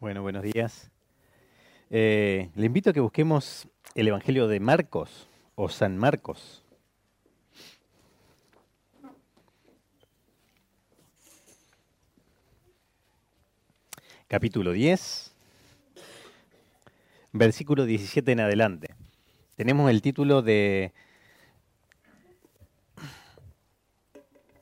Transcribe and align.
Bueno, 0.00 0.22
buenos 0.22 0.42
días. 0.42 0.90
Eh, 1.90 2.48
le 2.54 2.64
invito 2.64 2.88
a 2.88 2.92
que 2.94 3.00
busquemos 3.00 3.68
el 3.94 4.08
Evangelio 4.08 4.48
de 4.48 4.58
Marcos 4.58 5.28
o 5.56 5.68
San 5.68 5.98
Marcos. 5.98 6.64
Capítulo 14.26 14.72
10, 14.72 15.34
versículo 17.32 17.84
17 17.84 18.32
en 18.32 18.40
adelante. 18.40 18.94
Tenemos 19.56 19.90
el 19.90 20.00
título 20.00 20.40
de 20.40 20.94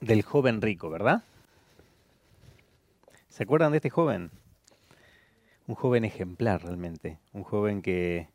del 0.01 0.23
joven 0.23 0.61
rico, 0.61 0.91
¿verdad? 0.91 1.23
¿Se 3.29 3.45
acuerdan 3.45 3.71
de 3.71 3.79
este 3.79 3.91
joven? 3.91 4.33
Un 5.69 5.75
joven 5.75 6.05
ejemplar 6.05 6.65
realmente, 6.65 7.21
un 7.33 7.45
joven 7.45 7.83
que... 7.83 8.31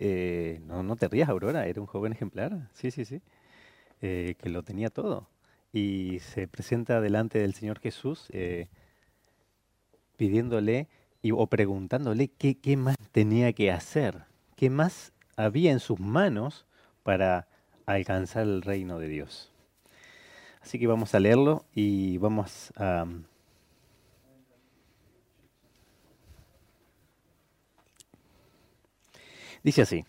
Eh, 0.00 0.60
no, 0.66 0.82
no 0.82 0.96
te 0.96 1.06
rías, 1.06 1.28
Aurora, 1.28 1.68
era 1.68 1.80
un 1.80 1.86
joven 1.86 2.12
ejemplar, 2.12 2.68
sí, 2.72 2.90
sí, 2.90 3.04
sí, 3.04 3.22
eh, 4.02 4.34
que 4.38 4.48
lo 4.50 4.64
tenía 4.64 4.90
todo. 4.90 5.28
Y 5.72 6.18
se 6.18 6.48
presenta 6.48 7.00
delante 7.00 7.38
del 7.38 7.54
Señor 7.54 7.78
Jesús 7.78 8.26
eh, 8.30 8.66
pidiéndole 10.16 10.88
y, 11.22 11.30
o 11.30 11.46
preguntándole 11.46 12.28
qué, 12.28 12.58
qué 12.58 12.76
más 12.76 12.96
tenía 13.12 13.52
que 13.52 13.70
hacer, 13.70 14.24
qué 14.56 14.68
más 14.68 15.12
había 15.36 15.70
en 15.70 15.80
sus 15.80 16.00
manos 16.00 16.66
para 17.04 17.46
alcanzar 17.86 18.42
el 18.42 18.62
reino 18.62 18.98
de 18.98 19.08
Dios. 19.08 19.52
Así 20.60 20.80
que 20.80 20.88
vamos 20.88 21.14
a 21.14 21.20
leerlo 21.20 21.64
y 21.72 22.18
vamos 22.18 22.72
a 22.76 23.06
Dice 29.64 29.82
así. 29.82 30.04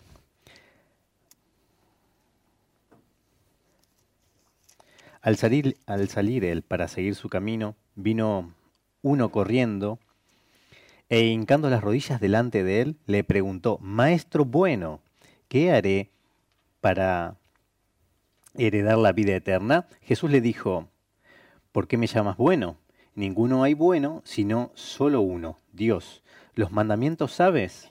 Al 5.22 5.36
salir, 5.36 5.78
al 5.86 6.08
salir 6.08 6.44
él 6.44 6.62
para 6.62 6.86
seguir 6.86 7.16
su 7.16 7.28
camino, 7.28 7.74
vino 7.96 8.52
uno 9.02 9.32
corriendo 9.32 9.98
e 11.08 11.24
hincando 11.24 11.70
las 11.70 11.82
rodillas 11.82 12.20
delante 12.20 12.62
de 12.62 12.82
él, 12.82 12.96
le 13.06 13.24
preguntó, 13.24 13.78
Maestro 13.80 14.44
bueno, 14.44 15.00
¿qué 15.48 15.72
haré 15.72 16.10
para 16.80 17.36
heredar 18.54 18.98
la 18.98 19.12
vida 19.12 19.34
eterna? 19.34 19.88
Jesús 20.02 20.30
le 20.30 20.40
dijo, 20.40 20.88
¿por 21.72 21.88
qué 21.88 21.96
me 21.96 22.06
llamas 22.06 22.36
bueno? 22.36 22.76
Ninguno 23.14 23.62
hay 23.62 23.72
bueno, 23.74 24.22
sino 24.24 24.70
solo 24.74 25.22
uno, 25.22 25.56
Dios. 25.72 26.22
Los 26.54 26.72
mandamientos 26.72 27.32
sabes, 27.32 27.90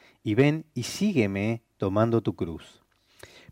y 0.23 0.35
ven 0.35 0.65
y 0.73 0.83
sígueme 0.83 1.61
tomando 1.77 2.21
tu 2.21 2.35
cruz. 2.35 2.81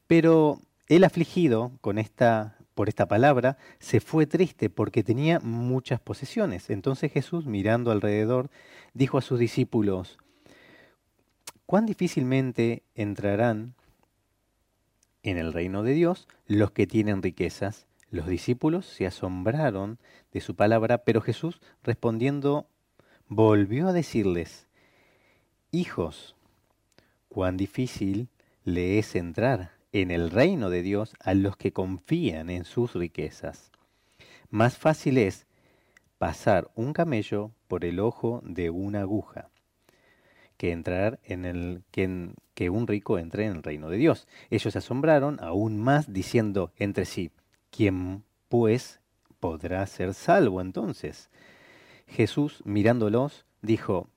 Pero 0.07 0.62
el 0.88 1.03
afligido 1.03 1.72
con 1.81 1.97
esta 1.97 2.56
por 2.80 2.88
esta 2.88 3.09
palabra 3.09 3.57
se 3.80 4.00
fue 4.00 4.25
triste 4.25 4.69
porque 4.69 5.03
tenía 5.03 5.41
muchas 5.41 6.00
posesiones. 6.00 6.69
Entonces 6.69 7.12
Jesús, 7.12 7.46
mirando 7.46 7.91
alrededor, 7.91 8.50
dijo 8.94 9.18
a 9.18 9.22
sus 9.22 9.38
discípulos, 9.38 10.18
cuán 11.66 11.85
difícilmente 11.85 12.84
entrarán 12.96 13.75
en 15.24 15.38
el 15.38 15.51
reino 15.51 15.84
de 15.84 15.91
Dios 15.91 16.25
los 16.47 16.72
que 16.72 16.88
tienen 16.88 17.22
riquezas. 17.22 17.86
Los 18.12 18.28
discípulos 18.28 18.86
se 18.86 19.06
asombraron 19.06 20.00
de 20.31 20.40
su 20.40 20.56
palabra, 20.56 21.00
pero 21.00 21.19
Jesús 21.19 21.59
respondiendo 21.84 22.66
volvió 23.28 23.90
a 23.90 23.91
decirles, 23.91 24.68
Hijos, 25.72 26.38
cuán 27.29 27.57
difícil 27.57 28.28
le 28.63 29.00
es 29.00 29.16
entrar 29.16 29.72
en 29.91 30.12
el 30.12 30.29
reino 30.29 30.69
de 30.69 30.81
Dios 30.81 31.13
a 31.19 31.34
los 31.34 31.57
que 31.57 31.72
confían 31.72 32.50
en 32.50 32.66
sus 32.66 32.94
riquezas. 32.94 33.72
Más 34.50 34.78
fácil 34.78 35.17
es 35.17 35.47
pasar 36.18 36.69
un 36.75 36.94
camello 36.94 37.51
por 37.68 37.85
el 37.85 38.00
ojo 38.00 38.41
de 38.44 38.69
una 38.69 39.01
aguja 39.01 39.50
que 40.57 40.72
entrar 40.73 41.19
en 41.23 41.45
el 41.45 41.84
que, 41.91 42.69
un 42.69 42.88
rico 42.88 43.18
entre 43.18 43.45
en 43.45 43.53
el 43.53 43.63
reino 43.63 43.89
de 43.89 43.95
Dios. 43.95 44.28
Ellos 44.50 44.73
se 44.73 44.79
asombraron 44.79 45.39
aún 45.41 45.79
más 45.79 46.12
diciendo 46.12 46.73
entre 46.75 47.06
sí, 47.06 47.31
¿quién 47.72 48.25
pues 48.50 49.00
podrá 49.39 49.88
ser 49.88 50.13
salvo 50.13 50.59
entonces? 50.59 51.29
Jesús 52.07 52.62
mirándolos 52.66 53.45
dijo, 53.62 54.09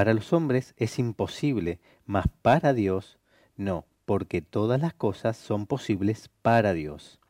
para 0.00 0.14
los 0.14 0.32
hombres 0.32 0.72
es 0.78 0.98
imposible, 0.98 1.78
mas 2.06 2.24
para 2.40 2.72
Dios 2.72 3.18
no, 3.58 3.84
porque 4.06 4.40
todas 4.40 4.80
las 4.80 4.94
cosas 4.94 5.36
son 5.36 5.66
posibles 5.66 6.30
para 6.40 6.72
Dios. 6.72 7.20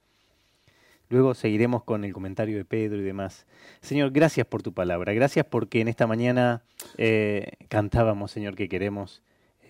Luego 1.08 1.34
seguiremos 1.34 1.82
con 1.82 2.04
el 2.04 2.12
comentario 2.12 2.58
de 2.58 2.64
Pedro 2.64 3.00
y 3.00 3.02
demás. 3.02 3.44
Señor, 3.80 4.12
gracias 4.12 4.46
por 4.46 4.62
tu 4.62 4.72
palabra. 4.72 5.12
Gracias 5.14 5.46
porque 5.46 5.80
en 5.80 5.88
esta 5.88 6.06
mañana 6.06 6.62
eh, 6.96 7.54
cantábamos, 7.68 8.30
Señor, 8.30 8.54
que 8.54 8.68
queremos 8.68 9.20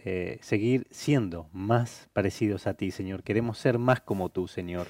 eh, 0.05 0.37
seguir 0.43 0.87
siendo 0.91 1.49
más 1.55 2.11
parecidos 2.13 2.67
a 2.67 2.75
ti, 2.75 2.91
Señor. 2.91 3.23
Queremos 3.23 3.57
ser 3.57 3.79
más 3.79 4.03
como 4.03 4.29
tú, 4.29 4.47
Señor. 4.47 4.89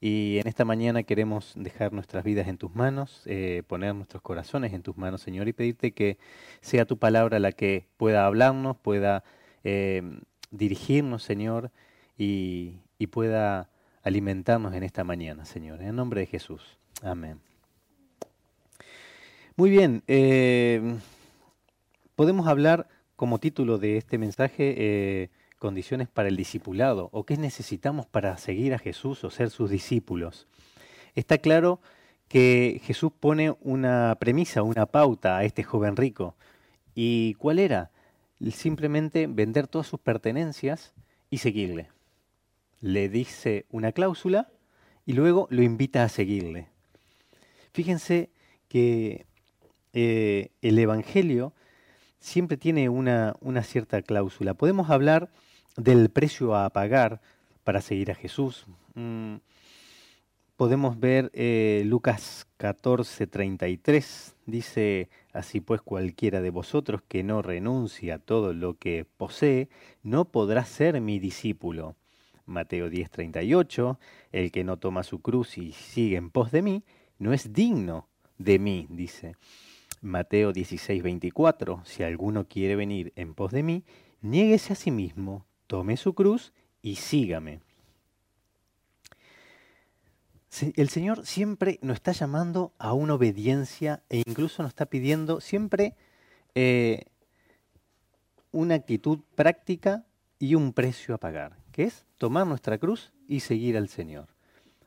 Y 0.00 0.38
en 0.38 0.46
esta 0.46 0.64
mañana 0.64 1.02
queremos 1.02 1.54
dejar 1.56 1.92
nuestras 1.92 2.22
vidas 2.22 2.46
en 2.46 2.56
tus 2.56 2.72
manos, 2.74 3.22
eh, 3.26 3.64
poner 3.66 3.94
nuestros 3.96 4.22
corazones 4.22 4.72
en 4.72 4.82
tus 4.82 4.96
manos, 4.96 5.22
Señor, 5.22 5.48
y 5.48 5.52
pedirte 5.52 5.92
que 5.92 6.18
sea 6.60 6.84
tu 6.84 6.98
palabra 6.98 7.40
la 7.40 7.50
que 7.50 7.86
pueda 7.96 8.24
hablarnos, 8.24 8.76
pueda 8.76 9.24
eh, 9.64 10.02
dirigirnos, 10.52 11.24
Señor, 11.24 11.72
y, 12.16 12.76
pueda 13.10 13.70
alimentarnos 14.02 14.74
en 14.74 14.82
esta 14.82 15.02
mañana, 15.02 15.44
Señor. 15.46 15.80
En 15.80 15.88
el 15.88 15.96
nombre 15.96 16.20
de 16.20 16.26
Jesús. 16.26 16.78
Amén. 17.02 17.40
Muy 19.56 19.70
bien, 19.70 20.02
eh, 20.06 20.98
podemos 22.14 22.46
hablar 22.46 22.86
como 23.16 23.38
título 23.38 23.78
de 23.78 23.96
este 23.96 24.18
mensaje 24.18 25.30
condiciones 25.58 26.08
para 26.08 26.28
el 26.28 26.36
discipulado 26.36 27.10
o 27.12 27.24
qué 27.24 27.36
necesitamos 27.36 28.06
para 28.06 28.36
seguir 28.38 28.74
a 28.74 28.78
Jesús 28.78 29.24
o 29.24 29.30
ser 29.30 29.50
sus 29.50 29.70
discípulos. 29.70 30.46
Está 31.14 31.38
claro 31.38 31.80
que 32.28 32.80
Jesús 32.84 33.10
pone 33.18 33.54
una 33.60 34.16
premisa, 34.20 34.62
una 34.62 34.86
pauta 34.86 35.38
a 35.38 35.44
este 35.44 35.62
joven 35.62 35.96
rico. 35.96 36.36
¿Y 36.94 37.34
cuál 37.34 37.58
era? 37.58 37.90
Simplemente 38.52 39.26
vender 39.26 39.66
todas 39.66 39.86
sus 39.86 40.00
pertenencias 40.00 40.92
y 41.30 41.38
seguirle. 41.38 41.88
Le 42.80 43.08
dice 43.08 43.66
una 43.70 43.92
cláusula 43.92 44.48
y 45.04 45.14
luego 45.14 45.48
lo 45.50 45.62
invita 45.62 46.04
a 46.04 46.08
seguirle. 46.08 46.68
Fíjense 47.72 48.30
que 48.68 49.26
eh, 49.92 50.50
el 50.62 50.78
Evangelio 50.78 51.54
siempre 52.20 52.56
tiene 52.56 52.88
una, 52.88 53.34
una 53.40 53.62
cierta 53.62 54.02
cláusula. 54.02 54.54
Podemos 54.54 54.90
hablar 54.90 55.30
del 55.78 56.10
precio 56.10 56.56
a 56.56 56.68
pagar 56.70 57.20
para 57.64 57.80
seguir 57.80 58.10
a 58.10 58.14
Jesús. 58.14 58.66
Mm, 58.94 59.36
podemos 60.56 60.98
ver 60.98 61.30
eh, 61.34 61.82
Lucas 61.86 62.48
14, 62.56 63.26
33, 63.26 64.34
dice, 64.46 65.08
así 65.32 65.60
pues 65.60 65.80
cualquiera 65.80 66.40
de 66.40 66.50
vosotros 66.50 67.02
que 67.06 67.22
no 67.22 67.42
renuncia 67.42 68.16
a 68.16 68.18
todo 68.18 68.52
lo 68.52 68.74
que 68.74 69.06
posee, 69.16 69.68
no 70.02 70.26
podrá 70.26 70.64
ser 70.64 71.00
mi 71.00 71.18
discípulo. 71.18 71.94
Mateo 72.44 72.88
10, 72.88 73.10
38, 73.10 73.98
el 74.32 74.50
que 74.50 74.64
no 74.64 74.78
toma 74.78 75.02
su 75.02 75.20
cruz 75.20 75.58
y 75.58 75.72
sigue 75.72 76.16
en 76.16 76.30
pos 76.30 76.50
de 76.50 76.62
mí, 76.62 76.82
no 77.18 77.32
es 77.32 77.52
digno 77.52 78.08
de 78.38 78.58
mí, 78.58 78.86
dice. 78.90 79.36
Mateo 80.00 80.52
16, 80.52 81.02
24, 81.02 81.82
si 81.84 82.02
alguno 82.04 82.48
quiere 82.48 82.74
venir 82.74 83.12
en 83.16 83.34
pos 83.34 83.52
de 83.52 83.62
mí, 83.62 83.84
niéguese 84.22 84.72
a 84.72 84.76
sí 84.76 84.90
mismo, 84.90 85.44
tome 85.68 85.96
su 85.96 86.14
cruz 86.14 86.52
y 86.82 86.96
sígame. 86.96 87.60
El 90.74 90.88
Señor 90.88 91.24
siempre 91.24 91.78
nos 91.82 91.96
está 91.96 92.10
llamando 92.10 92.72
a 92.78 92.92
una 92.94 93.14
obediencia 93.14 94.02
e 94.08 94.18
incluso 94.26 94.62
nos 94.62 94.70
está 94.70 94.86
pidiendo 94.86 95.40
siempre 95.40 95.94
eh, 96.56 97.04
una 98.50 98.74
actitud 98.74 99.20
práctica 99.36 100.04
y 100.40 100.56
un 100.56 100.72
precio 100.72 101.14
a 101.14 101.18
pagar, 101.18 101.58
que 101.70 101.84
es 101.84 102.06
tomar 102.16 102.46
nuestra 102.46 102.78
cruz 102.78 103.12
y 103.28 103.40
seguir 103.40 103.76
al 103.76 103.88
Señor. 103.88 104.26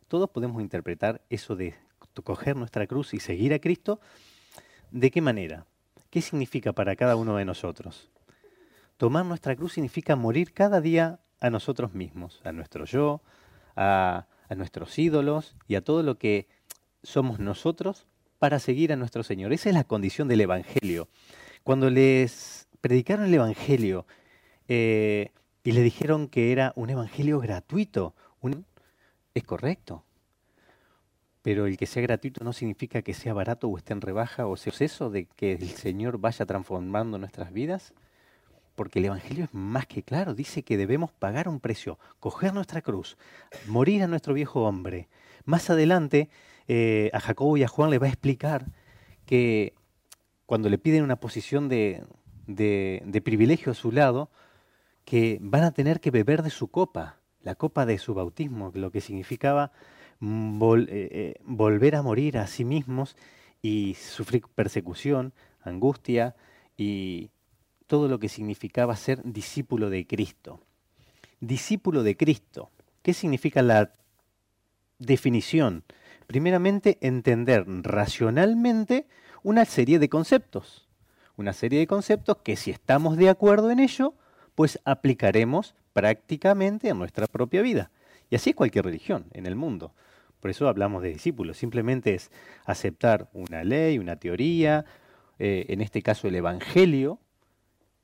Todos 0.08 0.30
podemos 0.32 0.62
interpretar 0.62 1.22
eso 1.30 1.56
de 1.56 1.76
coger 2.24 2.58
nuestra 2.58 2.88
cruz 2.88 3.14
y 3.14 3.20
seguir 3.20 3.54
a 3.54 3.60
Cristo. 3.60 4.02
¿De 4.90 5.12
qué 5.12 5.22
manera? 5.22 5.68
¿Qué 6.10 6.22
significa 6.22 6.74
para 6.74 6.98
cada 6.98 7.16
uno 7.16 7.38
de 7.38 7.46
nosotros? 7.46 8.10
Tomar 9.02 9.26
nuestra 9.26 9.56
cruz 9.56 9.74
significa 9.74 10.16
morir 10.16 10.54
cada 10.54 10.80
día 10.80 11.22
a 11.40 11.50
nosotros 11.50 11.96
mismos, 11.96 12.40
a 12.44 12.52
nuestro 12.52 12.86
yo, 12.86 13.24
a, 13.76 14.28
nuestros 14.56 15.00
ídolos 15.00 15.56
y 15.68 15.74
a 15.74 15.82
todo 15.82 16.04
lo 16.04 16.20
que 16.20 16.48
somos 17.02 17.40
nosotros 17.40 18.06
para 18.38 18.60
seguir 18.60 18.94
a 18.94 18.96
nuestro 18.98 19.24
Señor. 19.24 19.54
Esa 19.54 19.70
es 19.70 19.74
la 19.74 19.86
condición 19.86 20.28
del 20.28 20.42
Evangelio. 20.42 21.10
Cuando 21.64 21.90
les 21.90 22.68
predicaron 22.80 23.26
el 23.26 23.34
Evangelio 23.34 24.06
eh, 24.68 25.32
y 25.64 25.72
le 25.72 25.82
dijeron 25.82 26.28
que 26.28 26.52
era 26.52 26.72
un 26.76 26.92
Evangelio 26.92 27.40
gratuito, 27.40 28.14
es 29.34 29.44
correcto. 29.44 30.06
Pero 31.42 31.66
el 31.66 31.76
que 31.76 31.88
sea 31.88 32.04
gratuito 32.04 32.44
no 32.44 32.54
significa 32.54 33.02
que 33.02 33.16
sea 33.16 33.34
barato 33.34 33.68
o 33.68 33.80
esté 33.80 33.94
en 33.94 34.02
rebaja 34.02 34.46
o 34.46 34.56
sea 34.58 34.72
eso 34.80 35.10
de 35.10 35.26
que 35.26 35.54
el 35.54 35.70
Señor 35.70 36.20
vaya 36.20 36.46
transformando 36.46 37.18
nuestras 37.18 37.52
vidas. 37.52 37.96
Porque 38.76 39.00
el 39.00 39.06
Evangelio 39.06 39.46
es 39.46 39.54
más 39.54 39.86
que 39.86 40.04
claro, 40.04 40.34
dice 40.34 40.64
que 40.64 40.78
debemos 40.78 41.12
pagar 41.12 41.48
un 41.48 41.60
precio, 41.60 42.00
coger 42.20 42.54
nuestra 42.54 42.82
cruz, 42.82 43.18
morir 43.68 44.04
a 44.04 44.08
nuestro 44.08 44.34
viejo 44.34 44.64
hombre. 44.64 45.10
Más 45.46 45.70
adelante 45.70 46.30
eh, 46.68 47.10
a 47.14 47.20
Jacobo 47.20 47.58
y 47.58 47.64
a 47.64 47.68
Juan 47.68 47.90
le 47.90 48.00
va 48.00 48.08
a 48.08 48.10
explicar 48.10 48.66
que 49.26 49.74
cuando 50.46 50.70
le 50.70 50.78
piden 50.78 51.04
una 51.04 51.16
posición 51.16 51.70
de, 51.70 52.04
de, 52.48 53.22
privilegio 53.24 53.72
a 53.72 53.76
su 53.76 53.92
lado, 53.92 54.30
que 55.06 55.38
van 55.42 55.64
a 55.64 55.72
tener 55.72 56.00
que 56.00 56.12
beber 56.12 56.44
de 56.44 56.50
su 56.50 56.70
copa, 56.70 57.18
la 57.42 57.56
copa 57.56 57.86
de 57.86 57.98
su 57.98 58.14
bautismo, 58.14 58.72
lo 58.74 58.92
que 58.92 59.02
significaba 59.02 59.72
mm, 60.20 60.64
eh, 60.64 60.86
eh, 60.90 61.34
volver 61.44 61.96
a 61.96 62.02
morir 62.02 62.38
a 62.38 62.48
sí 62.48 62.66
mismos 62.66 63.16
y 63.62 63.96
sufrir 63.96 64.44
persecución, 64.54 65.34
angustia 65.62 66.36
y 66.78 67.30
todo 67.92 68.08
lo 68.08 68.20
que 68.20 68.30
significaba 68.30 68.96
ser 68.96 69.22
discípulo 69.22 69.90
de 69.90 70.08
Cristo. 70.08 70.62
Discípulo 71.42 72.04
de 72.04 72.16
Cristo. 72.16 72.70
¿Qué 73.02 73.14
significa 73.14 73.62
la 73.62 73.92
definición? 74.98 75.84
Primeramente, 76.26 76.98
entender 77.02 77.66
racionalmente 77.68 79.08
una 79.44 79.66
serie 79.66 80.00
de 80.00 80.08
conceptos. 80.08 80.88
Una 81.36 81.52
serie 81.52 81.80
de 81.80 81.88
conceptos 81.88 82.38
que 82.46 82.56
si 82.56 82.72
estamos 82.72 83.18
de 83.18 83.28
acuerdo 83.28 83.72
en 83.72 83.82
ello, 83.82 84.14
pues 84.56 84.80
aplicaremos 84.86 85.76
prácticamente 85.92 86.90
a 86.90 86.94
nuestra 86.94 87.28
propia 87.28 87.62
vida. 87.62 87.92
Y 88.30 88.36
así 88.36 88.52
es 88.52 88.56
cualquier 88.56 88.86
religión 88.86 89.26
en 89.34 89.46
el 89.46 89.58
mundo. 89.58 89.94
Por 90.40 90.50
eso 90.50 90.70
hablamos 90.70 91.04
de 91.04 91.10
discípulos. 91.10 91.58
Simplemente 91.58 92.14
es 92.14 92.32
aceptar 92.64 93.30
una 93.34 93.66
ley, 93.66 94.00
una 94.00 94.16
teoría, 94.16 94.86
eh, 95.40 95.66
en 95.68 95.82
este 95.82 96.02
caso 96.02 96.30
el 96.30 96.36
Evangelio, 96.36 97.20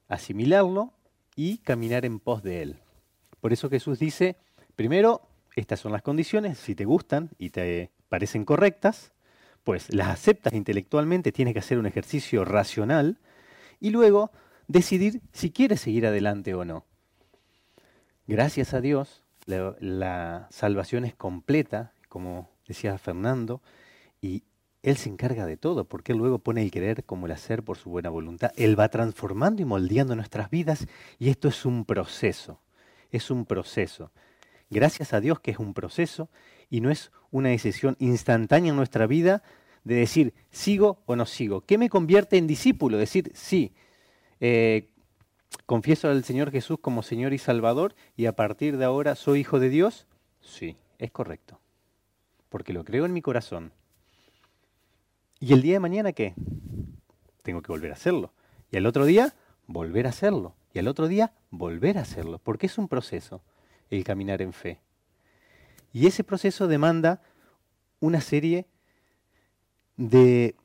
asimilarlo 0.08 0.94
y 1.36 1.60
caminar 1.60 2.06
en 2.06 2.20
pos 2.20 2.44
de 2.44 2.62
él. 2.62 2.80
Por 3.42 3.54
eso 3.54 3.70
Jesús 3.70 4.00
dice, 4.00 4.38
primero, 4.76 5.22
estas 5.56 5.80
son 5.80 5.92
las 5.92 6.02
condiciones, 6.02 6.58
si 6.58 6.76
te 6.76 6.86
gustan 6.86 7.30
y 7.38 7.50
te 7.50 7.92
parecen 8.10 8.46
correctas, 8.46 9.12
pues 9.64 9.94
las 9.94 10.08
aceptas 10.08 10.54
intelectualmente, 10.54 11.32
tienes 11.32 11.54
que 11.54 11.60
hacer 11.60 11.78
un 11.78 11.86
ejercicio 11.86 12.46
racional 12.46 13.18
y 13.80 13.90
luego 13.90 14.32
decidir 14.68 15.22
si 15.34 15.52
quieres 15.52 15.82
seguir 15.82 16.06
adelante 16.08 16.54
o 16.54 16.64
no. 16.66 16.86
Gracias 18.28 18.74
a 18.74 18.82
Dios, 18.82 19.24
la, 19.46 19.76
la 19.80 20.48
salvación 20.52 21.06
es 21.06 21.16
completa, 21.16 21.94
como 22.10 22.50
decía 22.68 22.98
Fernando, 22.98 23.62
y 24.22 24.44
Él 24.88 24.96
se 24.96 25.10
encarga 25.10 25.46
de 25.46 25.58
todo, 25.58 25.84
porque 25.84 26.14
Él 26.14 26.18
luego 26.18 26.40
pone 26.40 26.62
el 26.62 26.72
querer 26.72 27.04
como 27.04 27.26
el 27.26 27.34
hacer 27.34 27.62
por 27.62 27.78
su 27.78 27.90
buena 27.90 28.10
voluntad. 28.10 28.54
Él 28.56 28.80
va 28.80 28.88
transformando 28.88 29.62
y 29.62 29.66
moldeando 29.66 30.16
nuestras 30.16 30.50
vidas 30.50 30.88
y 31.20 31.28
esto 31.28 31.50
es 31.50 31.66
un 31.66 31.84
proceso, 31.84 32.62
es 33.12 33.30
un 33.30 33.46
proceso. 33.46 34.14
Gracias 34.70 35.12
a 35.12 35.20
Dios 35.20 35.42
que 35.42 35.52
es 35.52 35.60
un 35.60 35.74
proceso 35.74 36.30
y 36.70 36.80
no 36.80 36.90
es 36.90 37.12
una 37.32 37.50
decisión 37.50 37.98
instantánea 38.00 38.70
en 38.70 38.78
nuestra 38.78 39.08
vida 39.08 39.44
de 39.84 39.96
decir, 39.96 40.34
sigo 40.52 41.04
o 41.06 41.18
no 41.18 41.26
sigo. 41.26 41.66
¿Qué 41.66 41.78
me 41.78 41.90
convierte 41.90 42.38
en 42.38 42.48
discípulo? 42.48 42.98
Decir, 42.98 43.30
sí, 43.34 43.74
eh, 44.40 44.88
confieso 45.66 46.08
al 46.08 46.24
Señor 46.24 46.50
Jesús 46.50 46.78
como 46.80 47.04
Señor 47.04 47.34
y 47.34 47.40
Salvador 47.40 47.94
y 48.16 48.28
a 48.28 48.38
partir 48.38 48.78
de 48.78 48.86
ahora 48.86 49.16
soy 49.16 49.42
hijo 49.42 49.60
de 49.60 49.68
Dios. 49.68 50.08
Sí, 50.40 50.78
es 50.98 51.12
correcto, 51.12 51.60
porque 52.48 52.72
lo 52.72 52.86
creo 52.86 53.06
en 53.06 53.12
mi 53.12 53.22
corazón. 53.22 53.74
¿Y 55.40 55.54
el 55.54 55.62
día 55.62 55.74
de 55.74 55.80
mañana 55.80 56.12
qué? 56.14 56.34
Tengo 57.44 57.62
que 57.62 57.72
volver 57.72 57.92
a 57.92 57.96
hacerlo. 57.96 58.34
Y 58.72 58.78
al 58.78 58.86
otro 58.86 59.06
día, 59.06 59.36
volver 59.68 60.08
a 60.08 60.10
hacerlo. 60.10 60.56
Y 60.74 60.80
al 60.80 60.88
otro 60.88 61.08
día, 61.08 61.34
volver 61.52 61.98
a 61.98 62.02
hacerlo, 62.02 62.40
porque 62.44 62.66
es 62.66 62.78
un 62.78 62.88
proceso 62.88 63.42
el 63.90 64.04
caminar 64.04 64.42
en 64.42 64.54
fe. 64.54 64.82
Y 65.94 66.08
ese 66.08 66.24
proceso 66.24 66.68
demanda 66.68 67.22
una 68.00 68.22
serie 68.22 68.68
de, 69.96 70.56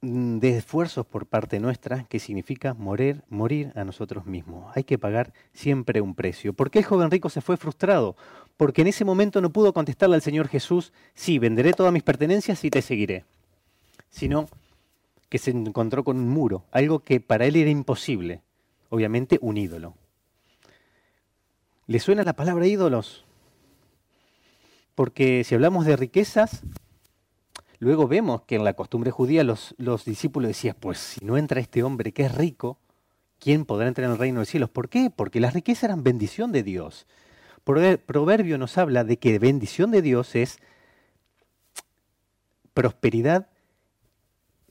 mm, 0.00 0.38
de, 0.38 0.56
esfuerzos 0.56 1.06
por 1.06 1.26
parte 1.26 1.60
nuestra 1.60 2.04
que 2.04 2.18
significa 2.18 2.74
morir, 2.74 3.22
morir 3.28 3.72
a 3.76 3.84
nosotros 3.84 4.26
mismos. 4.26 4.74
Hay 4.76 4.84
que 4.84 4.98
pagar 4.98 5.32
siempre 5.52 6.00
un 6.00 6.14
precio. 6.14 6.52
¿Por 6.52 6.70
qué 6.70 6.80
el 6.80 6.84
joven 6.84 7.10
rico 7.10 7.28
se 7.28 7.40
fue 7.40 7.56
frustrado? 7.56 8.16
Porque 8.56 8.82
en 8.82 8.88
ese 8.88 9.04
momento 9.04 9.40
no 9.40 9.52
pudo 9.52 9.72
contestarle 9.72 10.16
al 10.16 10.22
Señor 10.22 10.48
Jesús, 10.48 10.92
sí, 11.14 11.38
venderé 11.38 11.72
todas 11.72 11.92
mis 11.92 12.02
pertenencias 12.02 12.64
y 12.64 12.70
te 12.70 12.82
seguiré. 12.82 13.24
Sino 14.12 14.46
que 15.28 15.38
se 15.38 15.50
encontró 15.50 16.04
con 16.04 16.18
un 16.18 16.28
muro, 16.28 16.66
algo 16.70 17.00
que 17.00 17.18
para 17.18 17.46
él 17.46 17.56
era 17.56 17.70
imposible, 17.70 18.42
obviamente 18.90 19.38
un 19.40 19.56
ídolo. 19.56 19.94
¿Le 21.86 21.98
suena 21.98 22.22
la 22.22 22.34
palabra 22.34 22.66
ídolos? 22.66 23.24
Porque 24.94 25.42
si 25.44 25.54
hablamos 25.54 25.86
de 25.86 25.96
riquezas, 25.96 26.62
luego 27.78 28.06
vemos 28.06 28.42
que 28.42 28.56
en 28.56 28.64
la 28.64 28.74
costumbre 28.74 29.10
judía 29.10 29.42
los, 29.42 29.74
los, 29.78 30.04
discípulos 30.04 30.48
decían, 30.48 30.76
pues 30.78 30.98
si 30.98 31.24
no 31.24 31.36
entra 31.36 31.60
este 31.60 31.82
hombre 31.82 32.12
que 32.12 32.24
es 32.24 32.34
rico, 32.34 32.78
¿quién 33.38 33.64
podrá 33.64 33.88
entrar 33.88 34.04
en 34.04 34.12
el 34.12 34.18
reino 34.18 34.36
de 34.36 34.42
los 34.42 34.48
cielos? 34.48 34.70
¿Por 34.70 34.88
qué? 34.88 35.10
Porque 35.10 35.40
las 35.40 35.54
riquezas 35.54 35.84
eran 35.84 36.04
bendición 36.04 36.52
de 36.52 36.62
Dios. 36.62 37.06
Proverbio 37.64 38.58
nos 38.58 38.76
habla 38.76 39.04
de 39.04 39.18
que 39.18 39.38
bendición 39.38 39.90
de 39.90 40.02
Dios 40.02 40.34
es 40.34 40.58
prosperidad 42.74 43.48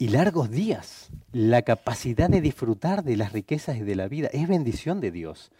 y 0.02 0.08
largos 0.08 0.50
días. 0.50 1.12
La 1.32 1.62
capacidad 1.62 2.28
de 2.28 2.42
disfrutar 2.42 3.04
de 3.04 3.16
las 3.16 3.34
riquezas 3.34 3.78
y 3.78 3.82
de 3.82 3.96
la 3.96 4.08
vida 4.08 4.30
es 4.34 4.48
bendición 4.48 5.00
de 5.00 5.12
Dios. 5.12 5.52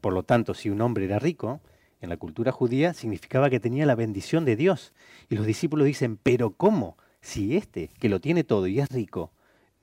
Por 0.00 0.14
lo 0.14 0.22
tanto, 0.22 0.54
si 0.54 0.70
un 0.70 0.80
hombre 0.80 1.04
era 1.04 1.18
rico, 1.18 1.60
en 2.00 2.08
la 2.08 2.16
cultura 2.16 2.50
judía 2.50 2.94
significaba 2.94 3.50
que 3.50 3.60
tenía 3.60 3.84
la 3.84 3.94
bendición 3.94 4.46
de 4.46 4.56
Dios. 4.56 4.94
Y 5.28 5.34
los 5.34 5.44
discípulos 5.44 5.84
dicen, 5.84 6.18
pero 6.22 6.52
¿cómo? 6.52 6.96
Si 7.20 7.54
este, 7.54 7.90
que 8.00 8.08
lo 8.08 8.20
tiene 8.20 8.42
todo 8.42 8.66
y 8.68 8.80
es 8.80 8.88
rico, 8.88 9.32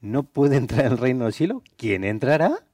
no 0.02 0.24
puede 0.24 0.58
entrar 0.58 0.88
en 0.88 0.94
el 0.94 0.98
reino 0.98 1.26
del 1.26 1.34
cielo, 1.36 1.62
¿quién 1.78 2.04
entrará? 2.04 2.66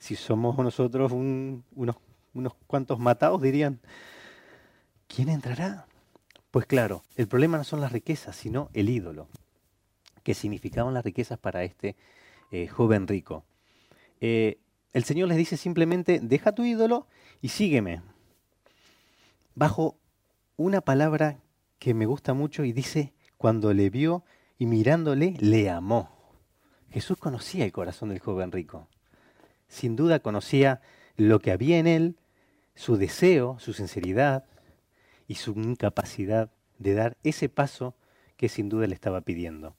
Si 0.00 0.16
somos 0.16 0.58
nosotros 0.58 1.12
unos, 1.12 1.94
unos 2.34 2.54
cuantos 2.66 2.98
matados, 2.98 3.40
dirían, 3.40 3.78
¿quién 5.06 5.28
entrará? 5.28 5.86
Pues 6.50 6.66
claro, 6.66 7.04
el 7.14 7.28
problema 7.28 7.56
no 7.56 7.62
son 7.62 7.80
las 7.80 7.92
riquezas, 7.92 8.34
sino 8.34 8.68
el 8.72 8.88
ídolo, 8.88 9.28
que 10.28 10.34
significaban 10.34 10.92
las 10.92 11.06
riquezas 11.06 11.38
para 11.38 11.64
este 11.64 11.96
eh, 12.50 12.66
joven 12.66 13.08
rico. 13.08 13.46
Eh, 14.20 14.58
el 14.92 15.04
Señor 15.04 15.26
les 15.28 15.38
dice 15.38 15.56
simplemente, 15.56 16.20
deja 16.22 16.52
tu 16.52 16.66
ídolo 16.66 17.06
y 17.40 17.48
sígueme. 17.48 18.02
Bajo 19.54 19.96
una 20.58 20.82
palabra 20.82 21.40
que 21.78 21.94
me 21.94 22.04
gusta 22.04 22.34
mucho 22.34 22.62
y 22.64 22.74
dice, 22.74 23.14
cuando 23.38 23.72
le 23.72 23.88
vio 23.88 24.22
y 24.58 24.66
mirándole, 24.66 25.34
le 25.38 25.70
amó. 25.70 26.10
Jesús 26.90 27.16
conocía 27.16 27.64
el 27.64 27.72
corazón 27.72 28.10
del 28.10 28.18
joven 28.18 28.52
rico. 28.52 28.86
Sin 29.66 29.96
duda 29.96 30.20
conocía 30.20 30.82
lo 31.16 31.38
que 31.38 31.52
había 31.52 31.78
en 31.78 31.86
él, 31.86 32.18
su 32.74 32.98
deseo, 32.98 33.58
su 33.60 33.72
sinceridad 33.72 34.44
y 35.26 35.36
su 35.36 35.52
incapacidad 35.52 36.52
de 36.78 36.92
dar 36.92 37.16
ese 37.22 37.48
paso 37.48 37.94
que 38.36 38.50
sin 38.50 38.68
duda 38.68 38.86
le 38.86 38.94
estaba 38.94 39.22
pidiendo. 39.22 39.74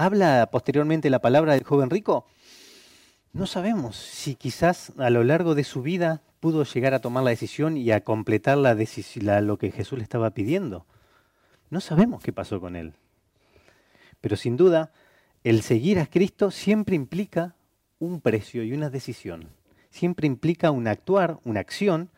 ¿Habla 0.00 0.48
posteriormente 0.52 1.10
la 1.10 1.18
palabra 1.18 1.54
del 1.54 1.64
joven 1.64 1.90
rico? 1.90 2.24
No 3.32 3.48
sabemos 3.48 3.96
si 3.96 4.36
quizás 4.36 4.92
a 4.96 5.10
lo 5.10 5.24
largo 5.24 5.56
de 5.56 5.64
su 5.64 5.82
vida 5.82 6.22
pudo 6.38 6.62
llegar 6.62 6.94
a 6.94 7.00
tomar 7.00 7.24
la 7.24 7.30
decisión 7.30 7.76
y 7.76 7.90
a 7.90 8.04
completar 8.04 8.58
la, 8.58 8.76
lo 9.40 9.58
que 9.58 9.72
Jesús 9.72 9.98
le 9.98 10.04
estaba 10.04 10.30
pidiendo. 10.30 10.86
No 11.68 11.80
sabemos 11.80 12.22
qué 12.22 12.32
pasó 12.32 12.60
con 12.60 12.76
él. 12.76 12.92
Pero 14.20 14.36
sin 14.36 14.56
duda, 14.56 14.92
el 15.42 15.62
seguir 15.62 15.98
a 15.98 16.06
Cristo 16.06 16.52
siempre 16.52 16.94
implica 16.94 17.56
un 17.98 18.20
precio 18.20 18.62
y 18.62 18.74
una 18.74 18.90
decisión. 18.90 19.48
Siempre 19.90 20.28
implica 20.28 20.70
un 20.70 20.86
actuar, 20.86 21.40
una 21.42 21.58
acción, 21.58 22.08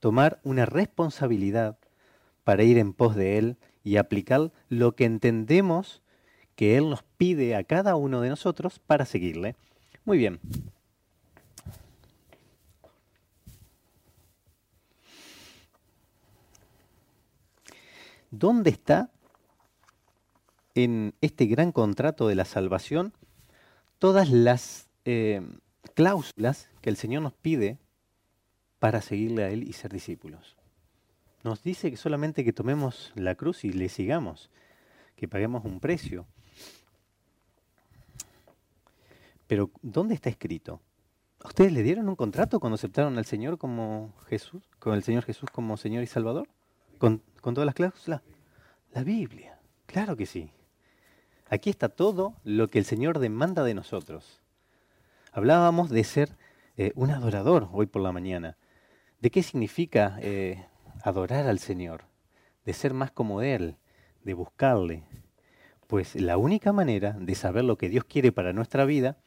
tomar 0.00 0.38
una 0.42 0.66
responsabilidad 0.66 1.78
para 2.44 2.62
ir 2.62 2.76
en 2.76 2.92
pos 2.92 3.16
de 3.16 3.38
Él 3.38 3.56
y 3.84 3.96
aplicar 3.96 4.52
lo 4.68 4.94
que 4.94 5.06
entendemos 5.06 6.01
que 6.62 6.76
Él 6.76 6.90
nos 6.90 7.02
pide 7.02 7.56
a 7.56 7.64
cada 7.64 7.96
uno 7.96 8.20
de 8.20 8.28
nosotros 8.28 8.78
para 8.78 9.04
seguirle. 9.04 9.56
Muy 10.04 10.16
bien. 10.16 10.38
¿Dónde 18.30 18.70
está 18.70 19.10
en 20.76 21.14
este 21.20 21.46
gran 21.46 21.72
contrato 21.72 22.28
de 22.28 22.36
la 22.36 22.44
salvación 22.44 23.12
todas 23.98 24.30
las 24.30 24.86
eh, 25.04 25.42
cláusulas 25.94 26.68
que 26.80 26.90
el 26.90 26.96
Señor 26.96 27.22
nos 27.22 27.32
pide 27.32 27.78
para 28.78 29.02
seguirle 29.02 29.42
a 29.42 29.50
Él 29.50 29.64
y 29.64 29.72
ser 29.72 29.92
discípulos? 29.92 30.56
Nos 31.42 31.64
dice 31.64 31.90
que 31.90 31.96
solamente 31.96 32.44
que 32.44 32.52
tomemos 32.52 33.10
la 33.16 33.34
cruz 33.34 33.64
y 33.64 33.72
le 33.72 33.88
sigamos, 33.88 34.48
que 35.16 35.26
paguemos 35.26 35.64
un 35.64 35.80
precio. 35.80 36.24
Pero 39.46 39.70
¿dónde 39.82 40.14
está 40.14 40.30
escrito? 40.30 40.80
¿Ustedes 41.44 41.72
le 41.72 41.82
dieron 41.82 42.08
un 42.08 42.16
contrato 42.16 42.60
cuando 42.60 42.76
aceptaron 42.76 43.18
al 43.18 43.24
Señor 43.24 43.58
como 43.58 44.14
Jesús, 44.28 44.62
con 44.78 44.94
el 44.94 45.02
Señor 45.02 45.24
Jesús 45.24 45.50
como 45.50 45.76
Señor 45.76 46.02
y 46.02 46.06
Salvador? 46.06 46.48
¿Con, 46.98 47.20
todas 47.40 47.66
las 47.66 47.74
cláusulas? 47.74 48.22
La 48.92 49.02
Biblia, 49.02 49.58
claro 49.86 50.16
que 50.16 50.26
sí. 50.26 50.50
Aquí 51.50 51.68
está 51.68 51.88
todo 51.88 52.34
lo 52.44 52.68
que 52.68 52.78
el 52.78 52.84
Señor 52.84 53.18
demanda 53.18 53.64
de 53.64 53.74
nosotros. 53.74 54.40
Hablábamos 55.32 55.90
de 55.90 56.04
ser 56.04 56.36
eh, 56.76 56.92
un 56.94 57.10
adorador 57.10 57.68
hoy 57.72 57.86
por 57.86 58.02
la 58.02 58.12
mañana. 58.12 58.56
¿De 59.20 59.30
qué 59.30 59.42
significa 59.42 60.16
eh, 60.20 60.64
adorar 61.02 61.46
al 61.48 61.58
Señor? 61.58 62.04
De 62.64 62.72
ser 62.72 62.94
más 62.94 63.10
como 63.10 63.42
Él, 63.42 63.76
de 64.22 64.34
buscarle. 64.34 65.02
Pues 65.88 66.14
la 66.14 66.36
única 66.36 66.72
manera 66.72 67.16
de 67.18 67.34
saber 67.34 67.64
lo 67.64 67.76
que 67.76 67.88
Dios 67.88 68.04
quiere 68.04 68.30
para 68.30 68.52
nuestra 68.52 68.84
vida, 68.84 69.18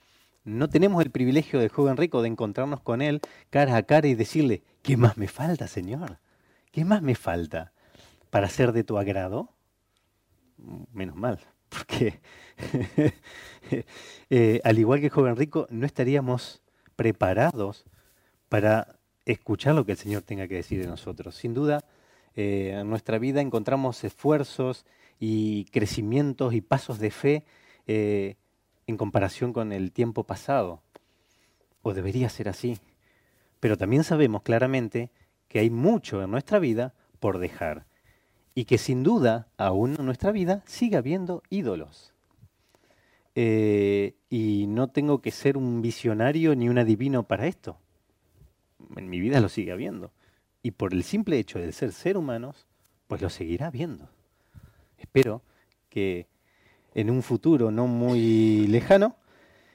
no 0.45 0.69
tenemos 0.69 1.03
el 1.03 1.11
privilegio 1.11 1.59
del 1.59 1.69
joven 1.69 1.97
rico 1.97 2.21
de 2.21 2.29
encontrarnos 2.29 2.79
con 2.79 3.01
Él 3.01 3.19
cara 3.49 3.75
a 3.75 3.83
cara 3.83 4.07
y 4.07 4.13
decirle, 4.13 4.63
¿qué 4.83 4.95
más 4.95 5.17
me 5.17 5.27
falta, 5.27 5.67
Señor? 5.67 6.19
¿Qué 6.71 6.85
más 6.85 7.01
me 7.01 7.15
falta 7.15 7.73
para 8.29 8.47
ser 8.47 8.71
de 8.71 8.83
tu 8.83 8.97
agrado? 8.97 9.49
Menos 10.93 11.15
mal, 11.15 11.39
porque 11.69 12.21
eh, 14.29 14.61
al 14.63 14.79
igual 14.79 14.99
que 14.99 15.07
el 15.07 15.11
joven 15.11 15.35
rico, 15.35 15.67
no 15.69 15.85
estaríamos 15.85 16.61
preparados 16.95 17.85
para 18.47 18.99
escuchar 19.25 19.73
lo 19.73 19.85
que 19.85 19.93
el 19.93 19.97
Señor 19.97 20.21
tenga 20.21 20.47
que 20.47 20.55
decir 20.55 20.79
de 20.79 20.87
nosotros. 20.87 21.35
Sin 21.35 21.55
duda, 21.55 21.83
eh, 22.35 22.77
en 22.79 22.89
nuestra 22.89 23.17
vida 23.17 23.41
encontramos 23.41 24.03
esfuerzos 24.03 24.85
y 25.19 25.65
crecimientos 25.65 26.53
y 26.53 26.61
pasos 26.61 26.99
de 26.99 27.09
fe 27.09 27.45
eh, 27.87 28.35
en 28.87 28.97
comparación 28.97 29.53
con 29.53 29.71
el 29.71 29.91
tiempo 29.91 30.23
pasado. 30.23 30.81
O 31.81 31.93
debería 31.93 32.29
ser 32.29 32.49
así. 32.49 32.79
Pero 33.59 33.77
también 33.77 34.03
sabemos 34.03 34.43
claramente 34.43 35.11
que 35.47 35.59
hay 35.59 35.69
mucho 35.69 36.21
en 36.23 36.31
nuestra 36.31 36.59
vida 36.59 36.93
por 37.19 37.39
dejar 37.39 37.85
y 38.53 38.65
que 38.65 38.77
sin 38.77 39.03
duda 39.03 39.47
aún 39.57 39.95
en 39.99 40.05
nuestra 40.05 40.31
vida 40.31 40.63
sigue 40.65 40.97
habiendo 40.97 41.43
ídolos. 41.49 42.13
Eh, 43.35 44.15
y 44.29 44.65
no 44.67 44.87
tengo 44.87 45.21
que 45.21 45.31
ser 45.31 45.57
un 45.57 45.81
visionario 45.81 46.55
ni 46.55 46.69
un 46.69 46.77
adivino 46.77 47.23
para 47.23 47.47
esto. 47.47 47.77
En 48.95 49.09
mi 49.09 49.19
vida 49.19 49.41
lo 49.41 49.49
sigue 49.49 49.73
habiendo. 49.73 50.11
Y 50.63 50.71
por 50.71 50.93
el 50.93 51.03
simple 51.03 51.37
hecho 51.37 51.59
de 51.59 51.71
ser 51.73 51.91
ser 51.91 52.17
humanos, 52.17 52.65
pues 53.07 53.21
lo 53.21 53.29
seguirá 53.29 53.69
viendo. 53.69 54.09
Espero 54.97 55.41
que 55.89 56.27
en 56.95 57.11
un 57.11 57.21
futuro 57.21 57.69
no 57.69 57.85
muy 57.85 58.65
lejano, 58.67 59.17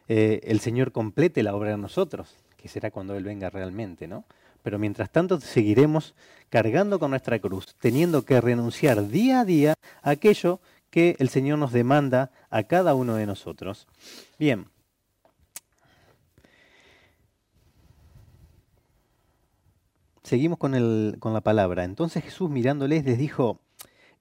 eh, 0.09 0.41
el 0.45 0.59
Señor 0.59 0.91
complete 0.91 1.43
la 1.45 1.55
obra 1.55 1.73
en 1.73 1.81
nosotros, 1.81 2.37
que 2.57 2.69
será 2.69 2.91
cuando 2.91 3.15
Él 3.15 3.23
venga 3.23 3.51
realmente, 3.51 4.09
¿no? 4.09 4.25
Pero 4.63 4.79
mientras 4.79 5.11
tanto 5.11 5.41
seguiremos 5.41 6.15
cargando 6.49 6.99
con 6.99 7.11
nuestra 7.11 7.39
cruz, 7.39 7.77
teniendo 7.79 8.25
que 8.25 8.41
renunciar 8.41 9.07
día 9.09 9.41
a 9.41 9.45
día 9.45 9.75
a 10.03 10.11
aquello 10.11 10.61
que 10.91 11.15
el 11.19 11.29
Señor 11.29 11.59
nos 11.59 11.73
demanda 11.73 12.33
a 12.51 12.65
cada 12.65 12.95
uno 12.95 13.15
de 13.15 13.27
nosotros. 13.27 13.87
Bien. 14.39 14.67
Seguimos 20.23 20.59
con, 20.59 20.75
el, 20.75 21.17
con 21.21 21.33
la 21.33 21.41
palabra. 21.41 21.85
Entonces 21.85 22.25
Jesús 22.25 22.51
mirándoles 22.51 23.05
les 23.05 23.19
dijo, 23.19 23.61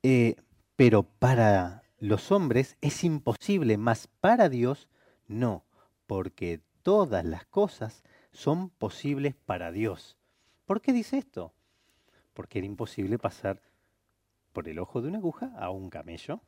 eh, 0.04 0.36
pero 0.76 1.04
para 1.04 1.84
los 2.00 2.32
hombres 2.32 2.78
es 2.82 3.04
imposible, 3.04 3.78
mas 3.78 4.08
para 4.08 4.50
Dios 4.50 4.90
no, 5.28 5.66
porque 6.08 6.62
todas 6.82 7.26
las 7.26 7.46
cosas 7.46 8.04
son 8.32 8.70
posibles 8.70 9.36
para 9.36 9.72
Dios. 9.72 10.18
¿Por 10.66 10.82
qué 10.82 10.94
dice 10.94 11.18
esto? 11.18 11.54
Porque 12.34 12.60
era 12.60 12.68
imposible 12.68 13.18
pasar 13.18 13.62
por 14.54 14.68
el 14.68 14.80
ojo 14.80 15.02
de 15.02 15.10
una 15.10 15.18
aguja 15.18 15.52
a 15.58 15.70
un 15.70 15.90
camello. 15.90 16.42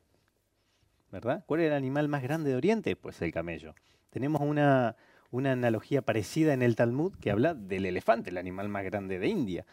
¿Verdad? 1.10 1.44
¿Cuál 1.46 1.60
es 1.60 1.66
el 1.66 1.74
animal 1.74 2.08
más 2.08 2.22
grande 2.22 2.50
de 2.50 2.56
Oriente? 2.56 2.96
Pues 2.96 3.20
el 3.20 3.32
camello. 3.32 3.74
Tenemos 4.10 4.40
una, 4.40 4.96
una 5.30 5.52
analogía 5.52 6.02
parecida 6.02 6.54
en 6.54 6.62
el 6.62 6.76
Talmud 6.76 7.14
que 7.16 7.30
habla 7.30 7.54
del 7.54 7.84
elefante, 7.84 8.30
el 8.30 8.38
animal 8.38 8.68
más 8.68 8.84
grande 8.84 9.18
de 9.18 9.28
India. 9.28 9.66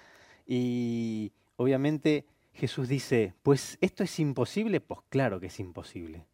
Y 0.46 1.32
obviamente 1.56 2.26
Jesús 2.54 2.88
dice, 2.88 3.34
pues 3.44 3.78
esto 3.82 4.04
es 4.04 4.20
imposible, 4.20 4.82
pues 4.82 5.02
claro 5.10 5.40
que 5.40 5.48
es 5.48 5.60
imposible. 5.60 6.26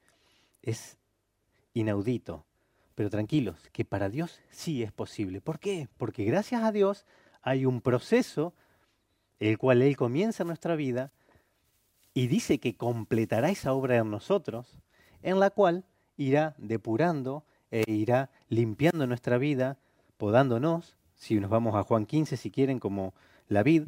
Es 0.62 0.98
inaudito. 1.74 2.46
Pero 2.96 3.10
tranquilos, 3.10 3.58
que 3.74 3.84
para 3.84 4.10
Dios 4.10 4.40
sí 4.50 4.82
es 4.82 4.92
posible. 4.92 5.42
¿Por 5.42 5.60
qué? 5.60 5.90
Porque 5.98 6.24
gracias 6.24 6.64
a 6.64 6.72
Dios 6.72 7.06
hay 7.42 7.66
un 7.66 7.82
proceso 7.82 8.54
el 9.40 9.58
cual 9.58 9.82
Él 9.82 9.98
comienza 9.98 10.44
nuestra 10.46 10.76
vida 10.76 11.12
y 12.14 12.28
dice 12.28 12.60
que 12.60 12.76
completará 12.76 13.50
esa 13.50 13.74
obra 13.74 13.98
en 13.98 14.10
nosotros, 14.10 14.80
en 15.22 15.40
la 15.40 15.50
cual 15.50 15.84
irá 16.16 16.56
depurando 16.58 17.44
e 17.72 17.84
irá 17.92 18.30
limpiando 18.48 19.06
nuestra 19.06 19.38
vida, 19.38 19.78
podándonos, 20.18 20.96
si 21.16 21.40
nos 21.40 21.50
vamos 21.50 21.76
a 21.76 21.84
Juan 21.84 22.06
15 22.06 22.38
si 22.38 22.52
quieren, 22.52 22.80
como 22.80 23.14
la 23.50 23.64
vid, 23.64 23.84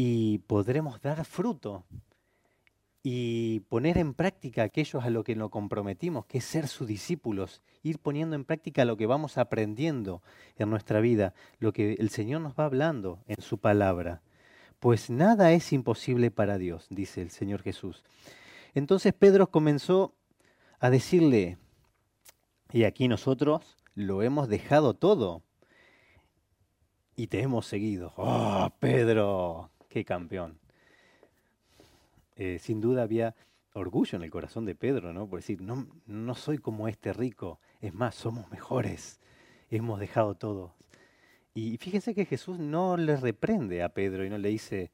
y 0.00 0.38
podremos 0.46 1.00
dar 1.00 1.24
fruto 1.24 1.84
y 3.02 3.62
poner 3.68 3.98
en 3.98 4.14
práctica 4.14 4.62
aquellos 4.62 5.02
a 5.02 5.10
lo 5.10 5.24
que 5.24 5.34
nos 5.34 5.50
comprometimos, 5.50 6.24
que 6.26 6.38
es 6.38 6.44
ser 6.44 6.68
sus 6.68 6.86
discípulos, 6.86 7.62
ir 7.82 7.98
poniendo 7.98 8.36
en 8.36 8.44
práctica 8.44 8.84
lo 8.84 8.96
que 8.96 9.06
vamos 9.06 9.38
aprendiendo 9.38 10.22
en 10.54 10.70
nuestra 10.70 11.00
vida, 11.00 11.34
lo 11.58 11.72
que 11.72 11.94
el 11.94 12.10
Señor 12.10 12.42
nos 12.42 12.52
va 12.54 12.66
hablando 12.66 13.24
en 13.26 13.42
su 13.42 13.58
palabra. 13.58 14.22
Pues 14.78 15.10
nada 15.10 15.50
es 15.50 15.72
imposible 15.72 16.30
para 16.30 16.58
Dios, 16.58 16.86
dice 16.90 17.20
el 17.20 17.30
Señor 17.30 17.62
Jesús. 17.62 18.04
Entonces 18.74 19.12
Pedro 19.14 19.50
comenzó 19.50 20.14
a 20.78 20.90
decirle, 20.90 21.58
y 22.70 22.84
aquí 22.84 23.08
nosotros 23.08 23.76
lo 23.96 24.22
hemos 24.22 24.48
dejado 24.48 24.94
todo 24.94 25.42
y 27.16 27.26
te 27.26 27.40
hemos 27.42 27.66
seguido. 27.66 28.12
¡Oh, 28.16 28.70
Pedro! 28.78 29.72
¡Qué 29.88 30.04
campeón! 30.04 30.58
Eh, 32.36 32.58
sin 32.60 32.80
duda 32.80 33.02
había 33.02 33.34
orgullo 33.72 34.16
en 34.16 34.22
el 34.22 34.30
corazón 34.30 34.64
de 34.64 34.74
Pedro, 34.74 35.12
¿no? 35.12 35.28
Por 35.28 35.40
decir, 35.40 35.60
no, 35.60 35.86
no 36.06 36.34
soy 36.34 36.58
como 36.58 36.88
este 36.88 37.12
rico, 37.12 37.60
es 37.80 37.94
más, 37.94 38.14
somos 38.14 38.50
mejores, 38.50 39.20
hemos 39.70 39.98
dejado 39.98 40.34
todo. 40.34 40.74
Y 41.54 41.76
fíjense 41.78 42.14
que 42.14 42.24
Jesús 42.24 42.58
no 42.58 42.96
le 42.96 43.16
reprende 43.16 43.82
a 43.82 43.88
Pedro 43.88 44.24
y 44.24 44.30
no 44.30 44.38
le 44.38 44.50
dice, 44.50 44.92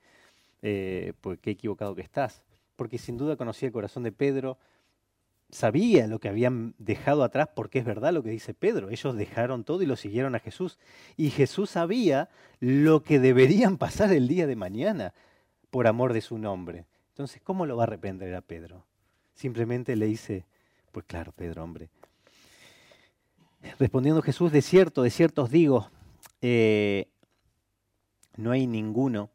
eh, 0.63 1.13
pues 1.21 1.39
qué 1.41 1.51
equivocado 1.51 1.95
que 1.95 2.03
estás, 2.03 2.43
porque 2.77 2.99
sin 2.99 3.19
duda 3.19 3.37
conocía 3.37 3.67
el 3.67 3.73
corazón 3.73 4.03
de 4.03 4.13
Pedro, 4.13 4.59
sabía 5.55 6.09
lo 6.09 6.19
que 6.19 6.29
habían 6.29 6.75
dejado 6.79 7.23
atrás, 7.23 7.49
porque 7.55 7.79
es 7.79 7.85
verdad 7.85 8.13
lo 8.13 8.25
que 8.25 8.31
dice 8.31 8.55
Pedro, 8.55 8.91
ellos 8.91 9.17
dejaron 9.17 9.63
todo 9.63 9.83
y 9.83 9.87
lo 9.87 9.95
siguieron 9.95 10.35
a 10.35 10.41
Jesús. 10.41 10.81
Y 11.17 11.31
Jesús 11.31 11.71
sabía 11.71 12.29
lo 12.59 13.05
que 13.05 13.21
deberían 13.21 13.79
pasar 13.79 14.13
el 14.13 14.27
día 14.27 14.49
de 14.49 14.57
mañana 14.57 15.15
por 15.71 15.87
amor 15.87 16.13
de 16.13 16.23
su 16.23 16.39
nombre. 16.39 16.87
Entonces, 17.11 17.41
¿cómo 17.41 17.67
lo 17.67 17.77
va 17.77 17.85
a 17.85 17.87
arrepentir 17.87 18.35
a 18.35 18.41
Pedro? 18.41 18.85
Simplemente 19.35 19.95
le 19.95 20.07
dice, 20.07 20.45
pues 20.91 21.07
claro, 21.07 21.31
Pedro, 21.31 21.63
hombre. 21.63 21.89
Respondiendo 23.79 24.23
Jesús, 24.23 24.51
de 24.51 24.61
cierto, 24.61 25.03
de 25.05 25.11
cierto 25.11 25.45
os 25.45 25.51
digo, 25.51 25.89
eh, 26.43 27.07
no 28.37 28.51
hay 28.51 28.67
ninguno 28.67 29.31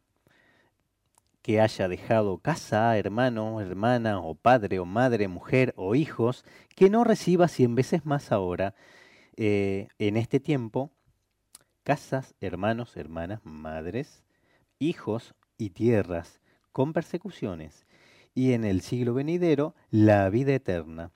que 1.41 1.61
haya 1.61 1.87
dejado 1.87 2.37
casa, 2.39 2.97
hermano, 2.97 3.61
hermana, 3.61 4.19
o 4.19 4.35
padre, 4.35 4.79
o 4.79 4.85
madre, 4.85 5.27
mujer, 5.27 5.73
o 5.77 5.95
hijos, 5.95 6.43
que 6.75 6.89
no 6.89 7.03
reciba 7.03 7.47
cien 7.47 7.75
veces 7.75 8.05
más 8.05 8.31
ahora 8.31 8.75
eh, 9.37 9.87
en 9.99 10.17
este 10.17 10.39
tiempo 10.39 10.91
casas, 11.83 12.35
hermanos, 12.41 12.97
hermanas, 12.97 13.39
madres, 13.43 14.23
hijos 14.79 15.33
y 15.57 15.71
tierras 15.71 16.41
con 16.71 16.93
persecuciones, 16.93 17.87
y 18.35 18.53
en 18.53 18.63
el 18.63 18.81
siglo 18.81 19.13
venidero 19.13 19.75
la 19.89 20.29
vida 20.29 20.53
eterna. 20.53 21.11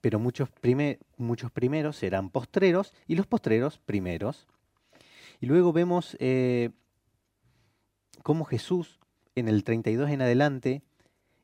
Pero 0.00 0.18
muchos, 0.18 0.50
primeros 0.50 1.96
serán 1.96 2.30
postreros 2.30 2.92
y 3.06 3.14
los 3.14 3.26
postreros 3.26 3.78
primeros. 3.78 4.46
Y 5.40 5.46
luego 5.46 5.72
vemos 5.72 6.16
eh, 6.20 6.70
cómo 8.22 8.44
Jesús 8.44 8.98
en 9.34 9.48
el 9.48 9.64
32 9.64 10.10
en 10.10 10.22
adelante 10.22 10.82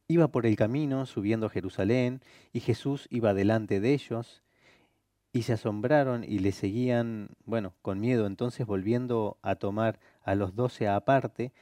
iba 0.09 0.28
por 0.28 0.47
el 0.47 0.57
camino 0.57 1.07
subiendo 1.07 1.47
a 1.47 1.50
Jerusalén 1.50 2.21
y 2.52 2.61
Jesús 2.61 3.07
iba 3.11 3.35
delante 3.35 3.80
de 3.80 3.92
ellos 3.92 4.42
y 5.33 5.42
se 5.42 5.52
asombraron 5.52 6.25
y 6.25 6.38
le 6.38 6.52
seguían, 6.52 7.28
bueno, 7.45 7.75
con 7.83 8.00
miedo. 8.00 8.26
Entonces 8.26 8.66
volviendo 8.66 9.37
a 9.42 9.57
tomar 9.57 10.00
a 10.23 10.35
los 10.35 10.54
doce 10.54 10.88
aparte, 10.88 11.52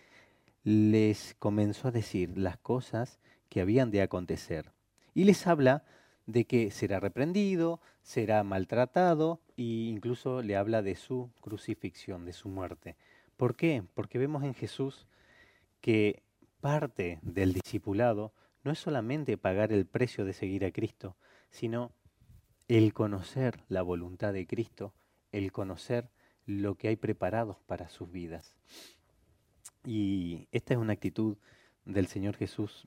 les 0.63 1.35
comenzó 1.39 1.89
a 1.89 1.93
decir 1.93 2.39
las 2.39 2.57
cosas 2.59 3.19
que 3.49 3.61
habían 3.61 3.91
de 3.91 4.03
acontecer. 4.03 4.73
Y 5.15 5.25
les 5.25 5.47
habla 5.47 5.85
de 6.27 6.45
que 6.45 6.71
será 6.71 7.01
reprendido, 7.01 7.81
será 8.03 8.43
maltratado 8.45 9.41
e 9.57 9.63
incluso 9.63 10.43
le 10.43 10.57
habla 10.57 10.83
de 10.83 10.97
su 10.97 11.31
crucifixión, 11.41 12.25
de 12.25 12.33
su 12.33 12.49
muerte. 12.49 12.97
¿Por 13.37 13.57
qué? 13.57 13.83
Porque 13.95 14.19
vemos 14.19 14.45
en 14.45 14.55
Jesús 14.55 15.07
que 15.81 16.23
parte 16.61 17.19
del 17.23 17.53
discipulado 17.53 18.33
no 18.65 18.73
es 18.73 18.79
solamente 18.79 19.39
pagar 19.39 19.73
el 19.73 19.87
precio 19.87 20.25
de 20.25 20.33
seguir 20.33 20.65
a 20.65 20.73
Cristo, 20.73 21.17
sino 21.51 21.93
el 22.69 22.93
conocer 22.93 23.63
la 23.69 23.83
voluntad 23.83 24.33
de 24.33 24.47
Cristo, 24.47 24.93
el 25.31 25.53
conocer 25.53 26.11
lo 26.47 26.75
que 26.75 26.89
hay 26.89 26.97
preparado 26.97 27.61
para 27.67 27.89
sus 27.89 28.11
vidas. 28.11 28.57
Y 29.85 30.49
esta 30.51 30.75
es 30.75 30.81
una 30.81 30.95
actitud 30.95 31.37
del 31.85 32.09
Señor 32.09 32.37
Jesús, 32.37 32.85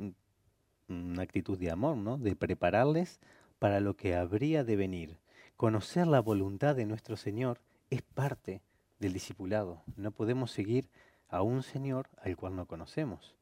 una 0.89 1.21
actitud 1.21 1.57
de 1.57 1.71
amor, 1.71 1.97
¿no? 1.97 2.17
De 2.17 2.35
prepararles 2.35 3.19
para 3.57 3.79
lo 3.79 3.95
que 3.95 4.15
habría 4.15 4.63
de 4.63 4.75
venir. 4.75 5.19
Conocer 5.55 6.07
la 6.07 6.19
voluntad 6.19 6.75
de 6.75 6.85
nuestro 6.85 7.15
Señor 7.15 7.61
es 7.89 8.01
parte 8.01 8.61
del 8.99 9.13
discipulado. 9.13 9.83
No 9.95 10.11
podemos 10.11 10.51
seguir 10.51 10.89
a 11.29 11.41
un 11.41 11.63
Señor 11.63 12.09
al 12.21 12.35
cual 12.35 12.55
no 12.55 12.65
conocemos. 12.65 13.35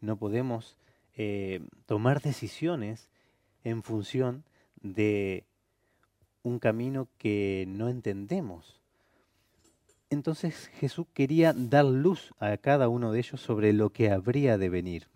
No 0.00 0.16
podemos 0.16 0.76
eh, 1.14 1.60
tomar 1.86 2.20
decisiones 2.20 3.08
en 3.64 3.82
función 3.82 4.44
de 4.80 5.44
un 6.42 6.58
camino 6.58 7.08
que 7.18 7.64
no 7.68 7.88
entendemos. 7.88 8.80
Entonces 10.10 10.68
Jesús 10.78 11.06
quería 11.14 11.54
dar 11.54 11.84
luz 11.84 12.34
a 12.38 12.56
cada 12.58 12.88
uno 12.88 13.12
de 13.12 13.20
ellos 13.20 13.40
sobre 13.40 13.72
lo 13.72 13.90
que 13.90 14.10
habría 14.10 14.58
de 14.58 14.68
venir. 14.68 15.08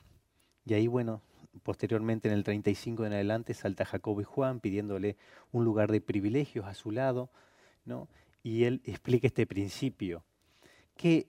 Y 0.64 0.74
ahí, 0.74 0.86
bueno, 0.86 1.20
posteriormente 1.62 2.28
en 2.28 2.34
el 2.34 2.44
35 2.44 3.04
en 3.04 3.12
adelante 3.12 3.54
salta 3.54 3.84
Jacobo 3.84 4.20
y 4.20 4.24
Juan 4.24 4.60
pidiéndole 4.60 5.16
un 5.52 5.64
lugar 5.64 5.90
de 5.92 6.00
privilegios 6.00 6.66
a 6.66 6.74
su 6.74 6.90
lado, 6.90 7.30
¿no? 7.84 8.08
Y 8.42 8.64
él 8.64 8.80
explica 8.84 9.26
este 9.26 9.46
principio, 9.46 10.24
que 10.96 11.26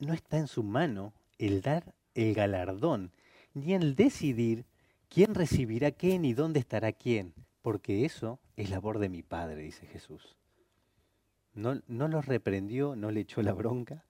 no 0.00 0.12
está 0.12 0.38
en 0.38 0.48
su 0.48 0.62
mano 0.62 1.12
el 1.38 1.60
dar 1.60 1.94
el 2.14 2.34
galardón, 2.34 3.12
ni 3.54 3.74
el 3.74 3.94
decidir 3.94 4.64
quién 5.08 5.34
recibirá 5.34 5.90
qué 5.90 6.18
ni 6.18 6.34
dónde 6.34 6.60
estará 6.60 6.92
quién, 6.92 7.34
porque 7.62 8.04
eso 8.04 8.38
es 8.56 8.70
labor 8.70 8.98
de 8.98 9.08
mi 9.08 9.22
Padre, 9.22 9.62
dice 9.62 9.86
Jesús. 9.86 10.36
No, 11.54 11.80
no 11.88 12.08
los 12.08 12.26
reprendió, 12.26 12.96
no 12.96 13.10
le 13.10 13.20
echó 13.20 13.42
la 13.42 13.52
bronca, 13.52 14.04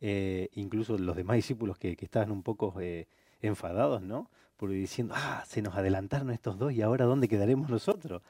eh, 0.00 0.48
incluso 0.54 0.96
los 0.96 1.16
demás 1.16 1.36
discípulos 1.36 1.78
que, 1.78 1.96
estaban 2.00 2.30
un 2.30 2.42
poco 2.42 2.74
eh, 2.80 3.08
enfadados, 3.40 4.02
¿no? 4.02 4.30
Por 4.56 4.70
diciendo, 4.70 5.14
ah, 5.16 5.44
se 5.46 5.62
nos 5.62 5.76
adelantaron 5.76 6.30
estos 6.30 6.58
dos 6.58 6.72
y 6.72 6.82
ahora 6.82 7.04
¿dónde 7.04 7.28
quedaremos 7.28 7.68
nosotros? 7.68 8.22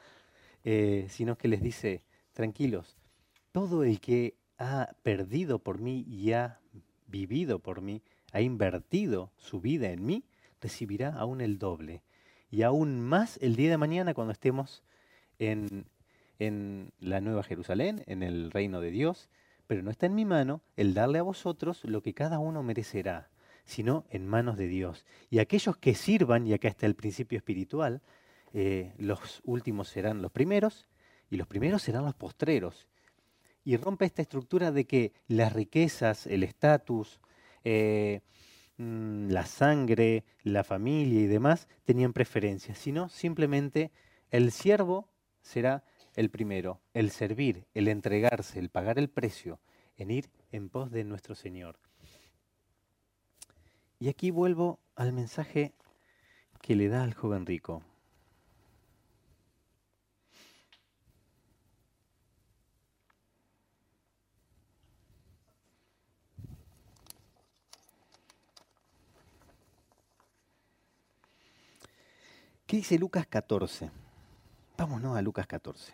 Eh, 0.63 1.07
sino 1.09 1.37
que 1.37 1.47
les 1.47 1.61
dice, 1.61 2.03
tranquilos, 2.33 2.97
todo 3.51 3.83
el 3.83 3.99
que 3.99 4.35
ha 4.57 4.93
perdido 5.03 5.59
por 5.59 5.79
mí 5.79 6.05
y 6.07 6.33
ha 6.33 6.59
vivido 7.09 7.59
por 7.59 7.81
mí, 7.81 8.01
ha 8.31 8.41
invertido 8.41 9.31
su 9.37 9.59
vida 9.59 9.89
en 9.91 10.05
mí, 10.05 10.23
recibirá 10.61 11.13
aún 11.13 11.41
el 11.41 11.57
doble. 11.57 12.01
Y 12.51 12.63
aún 12.63 13.01
más 13.01 13.37
el 13.41 13.55
día 13.55 13.69
de 13.69 13.77
mañana 13.77 14.13
cuando 14.13 14.31
estemos 14.31 14.83
en, 15.37 15.85
en 16.39 16.91
la 16.99 17.21
Nueva 17.21 17.43
Jerusalén, 17.43 18.03
en 18.07 18.23
el 18.23 18.51
reino 18.51 18.81
de 18.81 18.91
Dios, 18.91 19.29
pero 19.67 19.83
no 19.83 19.91
está 19.91 20.07
en 20.07 20.15
mi 20.15 20.25
mano 20.25 20.61
el 20.77 20.93
darle 20.93 21.19
a 21.19 21.23
vosotros 21.23 21.83
lo 21.83 22.01
que 22.01 22.13
cada 22.13 22.39
uno 22.39 22.63
merecerá, 22.63 23.29
sino 23.65 24.05
en 24.09 24.27
manos 24.27 24.57
de 24.57 24.67
Dios. 24.67 25.05
Y 25.29 25.39
aquellos 25.39 25.77
que 25.77 25.93
sirvan, 25.93 26.47
y 26.47 26.53
acá 26.53 26.67
está 26.67 26.87
el 26.87 26.95
principio 26.95 27.37
espiritual, 27.37 28.01
eh, 28.53 28.93
los 28.97 29.41
últimos 29.45 29.89
serán 29.89 30.23
los 30.23 30.31
primeros 30.31 30.87
y 31.29 31.37
los 31.37 31.45
primeros 31.45 31.83
serán 31.83 32.03
los 32.03 32.15
postreros. 32.15 32.87
Y 33.69 33.77
rompe 33.77 34.05
esta 34.05 34.23
estructura 34.23 34.71
de 34.71 34.85
que 34.87 35.13
las 35.27 35.53
riquezas, 35.53 36.25
el 36.25 36.41
estatus, 36.41 37.19
eh, 37.63 38.21
mm, 38.77 39.29
la 39.29 39.45
sangre, 39.45 40.23
la 40.41 40.63
familia 40.63 41.21
y 41.21 41.27
demás 41.27 41.67
tenían 41.83 42.11
preferencia, 42.11 42.73
sino 42.73 43.09
simplemente 43.09 43.91
el 44.31 44.51
siervo 44.51 45.07
será 45.43 45.83
el 46.15 46.31
primero, 46.31 46.81
el 46.95 47.11
servir, 47.11 47.67
el 47.75 47.87
entregarse, 47.89 48.57
el 48.57 48.69
pagar 48.69 48.97
el 48.97 49.07
precio, 49.07 49.59
en 49.97 50.09
ir 50.09 50.31
en 50.51 50.69
pos 50.69 50.89
de 50.89 51.03
nuestro 51.03 51.35
Señor. 51.35 51.77
Y 53.99 54.09
aquí 54.09 54.31
vuelvo 54.31 54.79
al 54.95 55.13
mensaje 55.13 55.75
que 56.59 56.75
le 56.75 56.87
da 56.87 57.03
al 57.03 57.13
joven 57.13 57.45
rico. 57.45 57.83
¿Qué 72.69 72.77
dice 72.77 72.99
Lucas 72.99 73.25
14? 73.25 73.89
Vámonos 74.77 75.17
a 75.17 75.23
Lucas 75.23 75.47
14. 75.47 75.91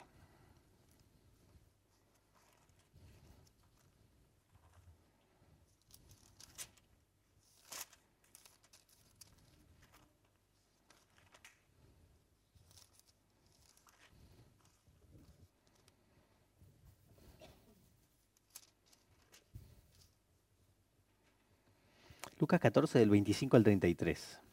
Lucas 22.38 22.60
14 22.60 23.00
del 23.00 23.10
25 23.10 23.56
al 23.56 23.64
33 23.64 24.45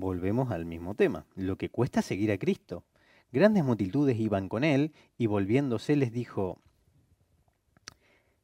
volvemos 0.00 0.50
al 0.50 0.64
mismo 0.64 0.94
tema, 0.94 1.26
lo 1.34 1.56
que 1.56 1.70
cuesta 1.70 2.02
seguir 2.02 2.30
a 2.32 2.38
Cristo. 2.38 2.84
Grandes 3.32 3.64
multitudes 3.64 4.18
iban 4.18 4.48
con 4.48 4.64
él 4.64 4.92
y 5.16 5.26
volviéndose 5.26 5.96
les 5.96 6.12
dijo, 6.12 6.60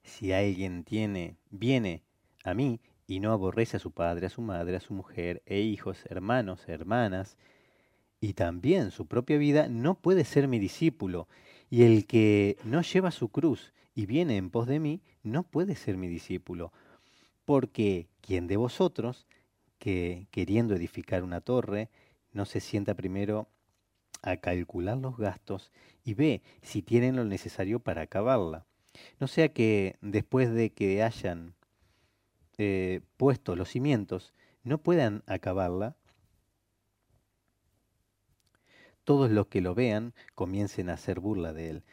si 0.02 0.32
alguien 0.32 0.84
tiene, 0.84 1.36
viene 1.50 2.02
a 2.44 2.54
mí 2.54 2.80
y 3.06 3.20
no 3.20 3.32
aborrece 3.32 3.76
a 3.76 3.80
su 3.80 3.92
padre, 3.92 4.26
a 4.26 4.30
su 4.30 4.42
madre, 4.42 4.76
a 4.76 4.80
su 4.80 4.94
mujer 4.94 5.42
e 5.46 5.60
hijos, 5.60 6.04
hermanos, 6.06 6.68
hermanas, 6.68 7.36
y 8.20 8.32
también 8.32 8.90
su 8.90 9.06
propia 9.06 9.38
vida, 9.38 9.68
no 9.68 9.94
puede 9.94 10.24
ser 10.24 10.48
mi 10.48 10.58
discípulo. 10.58 11.28
Y 11.70 11.82
el 11.84 12.06
que 12.06 12.56
no 12.64 12.82
lleva 12.82 13.10
su 13.10 13.28
cruz 13.28 13.72
y 13.94 14.06
viene 14.06 14.36
en 14.36 14.50
pos 14.50 14.66
de 14.66 14.80
mí, 14.80 15.02
no 15.22 15.42
puede 15.42 15.76
ser 15.76 15.96
mi 15.96 16.08
discípulo. 16.08 16.72
Porque 17.44 18.08
quien 18.20 18.46
de 18.46 18.56
vosotros, 18.56 19.26
que 19.78 20.28
queriendo 20.30 20.74
edificar 20.74 21.22
una 21.22 21.40
torre, 21.40 21.90
no 22.32 22.44
se 22.44 22.60
sienta 22.60 22.94
primero 22.94 23.48
a 24.22 24.36
calcular 24.38 24.98
los 24.98 25.16
gastos 25.16 25.70
y 26.04 26.14
ve 26.14 26.42
si 26.62 26.82
tienen 26.82 27.16
lo 27.16 27.24
necesario 27.24 27.80
para 27.80 28.02
acabarla. 28.02 28.66
No 29.20 29.28
sea 29.28 29.52
que 29.52 29.96
después 30.00 30.52
de 30.52 30.70
que 30.70 31.02
hayan 31.02 31.54
eh, 32.58 33.00
puesto 33.16 33.54
los 33.54 33.70
cimientos 33.70 34.34
no 34.64 34.78
puedan 34.78 35.22
acabarla, 35.26 35.96
todos 39.04 39.30
los 39.30 39.46
que 39.46 39.60
lo 39.60 39.74
vean 39.74 40.12
comiencen 40.34 40.90
a 40.90 40.94
hacer 40.94 41.20
burla 41.20 41.52
de 41.52 41.70
él, 41.70 41.84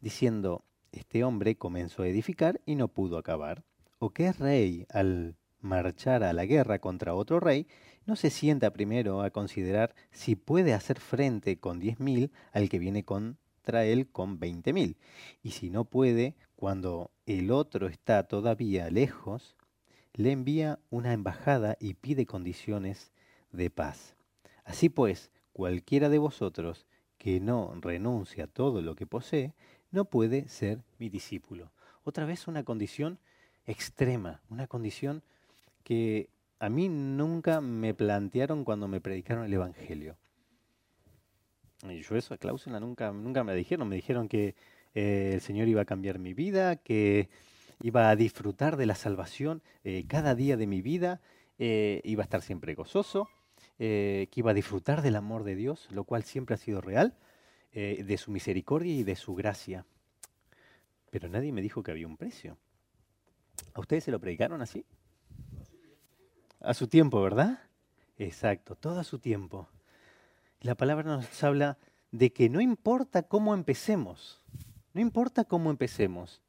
diciendo, 0.00 0.64
este 0.90 1.24
hombre 1.24 1.56
comenzó 1.56 2.02
a 2.02 2.08
edificar 2.08 2.60
y 2.64 2.76
no 2.76 2.88
pudo 2.88 3.18
acabar, 3.18 3.64
o 3.98 4.10
qué 4.10 4.32
rey 4.32 4.86
al 4.88 5.36
marchar 5.62 6.22
a 6.22 6.32
la 6.32 6.44
guerra 6.44 6.78
contra 6.78 7.14
otro 7.14 7.40
rey, 7.40 7.66
no 8.04 8.16
se 8.16 8.30
sienta 8.30 8.72
primero 8.72 9.22
a 9.22 9.30
considerar 9.30 9.94
si 10.10 10.36
puede 10.36 10.74
hacer 10.74 11.00
frente 11.00 11.58
con 11.58 11.78
diez 11.78 11.98
mil 12.00 12.30
al 12.52 12.68
que 12.68 12.78
viene 12.78 13.04
con 13.04 13.38
contra 13.62 13.84
él 13.84 14.08
con 14.10 14.40
veinte 14.40 14.72
mil. 14.72 14.96
Y 15.40 15.52
si 15.52 15.70
no 15.70 15.84
puede, 15.84 16.34
cuando 16.56 17.12
el 17.26 17.52
otro 17.52 17.86
está 17.86 18.24
todavía 18.24 18.90
lejos, 18.90 19.56
le 20.14 20.32
envía 20.32 20.80
una 20.90 21.12
embajada 21.12 21.76
y 21.78 21.94
pide 21.94 22.26
condiciones 22.26 23.12
de 23.52 23.70
paz. 23.70 24.16
Así 24.64 24.88
pues, 24.88 25.30
cualquiera 25.52 26.08
de 26.08 26.18
vosotros 26.18 26.86
que 27.18 27.38
no 27.38 27.72
renuncia 27.80 28.44
a 28.44 28.48
todo 28.48 28.82
lo 28.82 28.96
que 28.96 29.06
posee, 29.06 29.54
no 29.92 30.06
puede 30.06 30.48
ser 30.48 30.82
mi 30.98 31.08
discípulo. 31.08 31.70
Otra 32.02 32.24
vez 32.24 32.48
una 32.48 32.64
condición 32.64 33.20
extrema, 33.64 34.40
una 34.50 34.66
condición 34.66 35.22
que 35.82 36.28
a 36.58 36.68
mí 36.68 36.88
nunca 36.88 37.60
me 37.60 37.94
plantearon 37.94 38.64
cuando 38.64 38.88
me 38.88 39.00
predicaron 39.00 39.44
el 39.44 39.52
Evangelio. 39.52 40.16
Y 41.88 42.02
yo 42.02 42.16
esa 42.16 42.36
cláusula 42.36 42.78
nunca, 42.78 43.10
nunca 43.12 43.42
me 43.42 43.54
dijeron. 43.54 43.88
Me 43.88 43.96
dijeron 43.96 44.28
que 44.28 44.54
eh, 44.94 45.32
el 45.34 45.40
Señor 45.40 45.68
iba 45.68 45.82
a 45.82 45.84
cambiar 45.84 46.18
mi 46.18 46.34
vida, 46.34 46.76
que 46.76 47.28
iba 47.82 48.08
a 48.08 48.16
disfrutar 48.16 48.76
de 48.76 48.86
la 48.86 48.94
salvación 48.94 49.62
eh, 49.84 50.04
cada 50.06 50.34
día 50.34 50.56
de 50.56 50.66
mi 50.66 50.82
vida, 50.82 51.20
eh, 51.58 52.00
iba 52.04 52.22
a 52.22 52.24
estar 52.24 52.42
siempre 52.42 52.74
gozoso, 52.74 53.28
que 53.78 54.28
iba 54.32 54.52
a 54.52 54.54
disfrutar 54.54 55.02
del 55.02 55.16
amor 55.16 55.42
de 55.42 55.56
Dios, 55.56 55.88
lo 55.90 56.04
cual 56.04 56.22
siempre 56.22 56.54
ha 56.54 56.58
sido 56.58 56.80
real, 56.80 57.16
de 57.72 58.16
su 58.16 58.30
misericordia 58.30 58.94
y 58.94 59.02
de 59.02 59.16
su 59.16 59.34
gracia. 59.34 59.84
Pero 61.10 61.28
nadie 61.28 61.50
me 61.50 61.62
dijo 61.62 61.82
que 61.82 61.90
había 61.90 62.06
un 62.06 62.16
precio. 62.16 62.58
¿A 63.74 63.80
ustedes 63.80 64.04
se 64.04 64.12
lo 64.12 64.20
predicaron 64.20 64.62
así? 64.62 64.84
A 66.64 66.74
su 66.74 66.86
tiempo, 66.86 67.20
¿verdad? 67.20 67.58
Exacto, 68.18 68.76
todo 68.76 69.00
a 69.00 69.04
su 69.04 69.18
tiempo. 69.18 69.66
La 70.60 70.76
palabra 70.76 71.02
nos 71.02 71.42
habla 71.42 71.76
de 72.12 72.32
que 72.32 72.48
no 72.48 72.60
importa 72.60 73.22
cómo 73.22 73.52
empecemos, 73.52 74.40
no 74.94 75.00
importa 75.00 75.42
cómo 75.42 75.70
empecemos, 75.70 76.40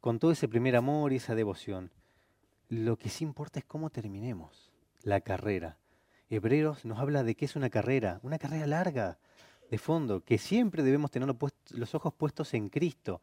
con 0.00 0.20
todo 0.20 0.30
ese 0.30 0.46
primer 0.46 0.76
amor 0.76 1.12
y 1.12 1.16
esa 1.16 1.34
devoción, 1.34 1.90
lo 2.68 2.96
que 2.96 3.08
sí 3.08 3.24
importa 3.24 3.58
es 3.58 3.64
cómo 3.64 3.90
terminemos 3.90 4.70
la 5.02 5.20
carrera. 5.20 5.76
Hebreos 6.30 6.84
nos 6.84 7.00
habla 7.00 7.24
de 7.24 7.34
que 7.34 7.46
es 7.46 7.56
una 7.56 7.68
carrera, 7.68 8.20
una 8.22 8.38
carrera 8.38 8.68
larga, 8.68 9.18
de 9.72 9.78
fondo, 9.78 10.20
que 10.20 10.38
siempre 10.38 10.84
debemos 10.84 11.10
tener 11.10 11.28
los 11.70 11.94
ojos 11.96 12.14
puestos 12.14 12.54
en 12.54 12.68
Cristo, 12.68 13.22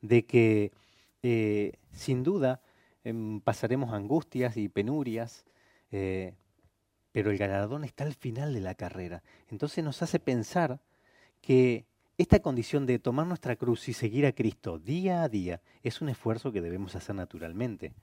de 0.00 0.24
que 0.24 0.72
eh, 1.22 1.74
sin 1.92 2.22
duda 2.22 2.62
em, 3.04 3.40
pasaremos 3.40 3.92
angustias 3.92 4.56
y 4.56 4.68
penurias, 4.68 5.44
eh, 5.90 6.34
pero 7.12 7.30
el 7.30 7.38
galardón 7.38 7.84
está 7.84 8.04
al 8.04 8.14
final 8.14 8.54
de 8.54 8.60
la 8.60 8.74
carrera. 8.74 9.22
Entonces 9.48 9.82
nos 9.84 10.02
hace 10.02 10.18
pensar 10.18 10.80
que 11.40 11.86
esta 12.18 12.40
condición 12.40 12.86
de 12.86 12.98
tomar 12.98 13.26
nuestra 13.26 13.56
cruz 13.56 13.88
y 13.88 13.94
seguir 13.94 14.26
a 14.26 14.32
Cristo 14.32 14.78
día 14.78 15.22
a 15.22 15.28
día 15.28 15.62
es 15.82 16.00
un 16.02 16.10
esfuerzo 16.10 16.52
que 16.52 16.60
debemos 16.60 16.94
hacer 16.94 17.14
naturalmente. 17.14 17.94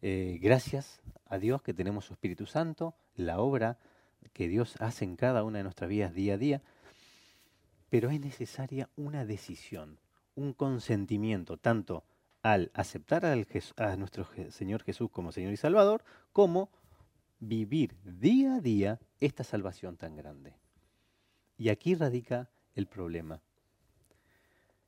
Eh, 0.00 0.38
gracias 0.40 1.02
a 1.26 1.38
Dios 1.38 1.62
que 1.62 1.74
tenemos 1.74 2.06
su 2.06 2.14
Espíritu 2.14 2.46
Santo, 2.46 2.94
la 3.14 3.38
obra 3.38 3.78
que 4.32 4.48
Dios 4.48 4.76
hace 4.80 5.04
en 5.04 5.16
cada 5.16 5.44
una 5.44 5.58
de 5.58 5.64
nuestras 5.64 5.90
vidas 5.90 6.14
día 6.14 6.34
a 6.34 6.38
día, 6.38 6.62
pero 7.90 8.10
es 8.10 8.20
necesaria 8.20 8.88
una 8.96 9.26
decisión, 9.26 9.98
un 10.34 10.54
consentimiento, 10.54 11.58
tanto 11.58 12.04
al 12.42 12.72
aceptar 12.74 13.24
a 13.24 13.96
nuestro 13.96 14.26
Señor 14.50 14.82
Jesús 14.82 15.10
como 15.10 15.32
Señor 15.32 15.52
y 15.52 15.56
Salvador, 15.56 16.04
como 16.32 16.70
vivir 17.38 17.96
día 18.04 18.56
a 18.56 18.60
día 18.60 19.00
esta 19.20 19.44
salvación 19.44 19.96
tan 19.96 20.16
grande. 20.16 20.54
Y 21.56 21.68
aquí 21.68 21.94
radica 21.94 22.50
el 22.74 22.86
problema. 22.86 23.40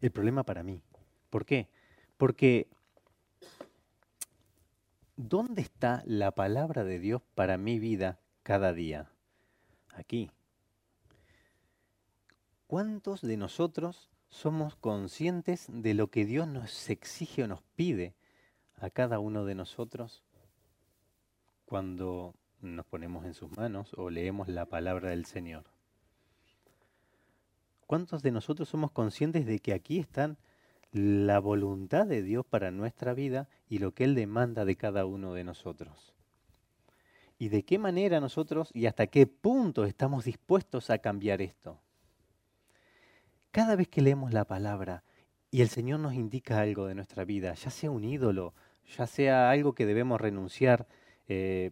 El 0.00 0.10
problema 0.10 0.42
para 0.42 0.62
mí. 0.62 0.82
¿Por 1.30 1.46
qué? 1.46 1.68
Porque 2.16 2.68
¿dónde 5.16 5.62
está 5.62 6.02
la 6.06 6.32
palabra 6.32 6.84
de 6.84 6.98
Dios 6.98 7.22
para 7.34 7.56
mi 7.56 7.78
vida 7.78 8.18
cada 8.42 8.72
día? 8.72 9.10
Aquí. 9.94 10.30
¿Cuántos 12.66 13.22
de 13.22 13.36
nosotros 13.36 14.10
somos 14.34 14.74
conscientes 14.74 15.68
de 15.68 15.94
lo 15.94 16.08
que 16.08 16.24
Dios 16.24 16.48
nos 16.48 16.90
exige 16.90 17.44
o 17.44 17.46
nos 17.46 17.62
pide 17.76 18.14
a 18.80 18.90
cada 18.90 19.20
uno 19.20 19.44
de 19.44 19.54
nosotros 19.54 20.24
cuando 21.64 22.34
nos 22.60 22.84
ponemos 22.84 23.24
en 23.26 23.34
sus 23.34 23.56
manos 23.56 23.94
o 23.96 24.10
leemos 24.10 24.48
la 24.48 24.66
palabra 24.66 25.10
del 25.10 25.24
Señor. 25.24 25.64
¿Cuántos 27.86 28.22
de 28.22 28.32
nosotros 28.32 28.68
somos 28.68 28.90
conscientes 28.90 29.46
de 29.46 29.60
que 29.60 29.72
aquí 29.72 30.00
están 30.00 30.36
la 30.90 31.38
voluntad 31.38 32.04
de 32.04 32.22
Dios 32.22 32.44
para 32.44 32.72
nuestra 32.72 33.14
vida 33.14 33.48
y 33.68 33.78
lo 33.78 33.94
que 33.94 34.02
Él 34.02 34.16
demanda 34.16 34.64
de 34.64 34.74
cada 34.74 35.06
uno 35.06 35.32
de 35.32 35.44
nosotros? 35.44 36.12
¿Y 37.38 37.50
de 37.50 37.62
qué 37.62 37.78
manera 37.78 38.18
nosotros 38.18 38.70
y 38.74 38.86
hasta 38.86 39.06
qué 39.06 39.28
punto 39.28 39.84
estamos 39.84 40.24
dispuestos 40.24 40.90
a 40.90 40.98
cambiar 40.98 41.40
esto? 41.40 41.83
Cada 43.54 43.76
vez 43.76 43.86
que 43.86 44.02
leemos 44.02 44.32
la 44.32 44.46
palabra 44.46 45.04
y 45.48 45.62
el 45.62 45.68
Señor 45.68 46.00
nos 46.00 46.14
indica 46.14 46.60
algo 46.60 46.88
de 46.88 46.96
nuestra 46.96 47.24
vida, 47.24 47.54
ya 47.54 47.70
sea 47.70 47.88
un 47.88 48.02
ídolo, 48.02 48.52
ya 48.98 49.06
sea 49.06 49.48
algo 49.48 49.76
que 49.76 49.86
debemos 49.86 50.20
renunciar, 50.20 50.88
eh, 51.28 51.70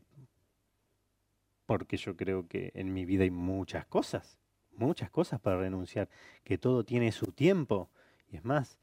porque 1.67 1.97
yo 1.97 2.17
creo 2.17 2.47
que 2.47 2.71
en 2.77 2.95
mi 2.95 3.05
vida 3.05 3.25
hay 3.25 3.33
muchas 3.33 3.85
cosas, 3.85 4.39
muchas 4.77 5.11
cosas 5.11 5.41
para 5.41 5.59
renunciar, 5.59 6.09
que 6.45 6.57
todo 6.57 6.85
tiene 6.85 7.11
su 7.11 7.33
tiempo. 7.33 7.91
Y 8.31 8.37
es 8.37 8.45
más, 8.45 8.79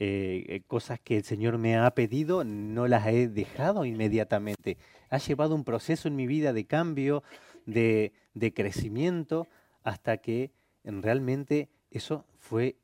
eh, 0.00 0.44
eh, 0.48 0.62
cosas 0.66 0.98
que 0.98 1.18
el 1.18 1.22
Señor 1.22 1.58
me 1.58 1.76
ha 1.76 1.88
pedido, 1.92 2.42
no 2.42 2.88
las 2.88 3.06
he 3.06 3.28
dejado 3.28 3.84
inmediatamente. 3.84 4.78
Ha 5.10 5.18
llevado 5.18 5.54
un 5.54 5.62
proceso 5.62 6.08
en 6.08 6.16
mi 6.16 6.26
vida 6.26 6.52
de 6.52 6.66
cambio, 6.66 7.22
de, 7.66 8.12
de 8.34 8.52
crecimiento, 8.52 9.46
hasta 9.84 10.16
que 10.16 10.50
realmente 10.82 11.68
eso 11.92 12.24
fue 12.38 12.76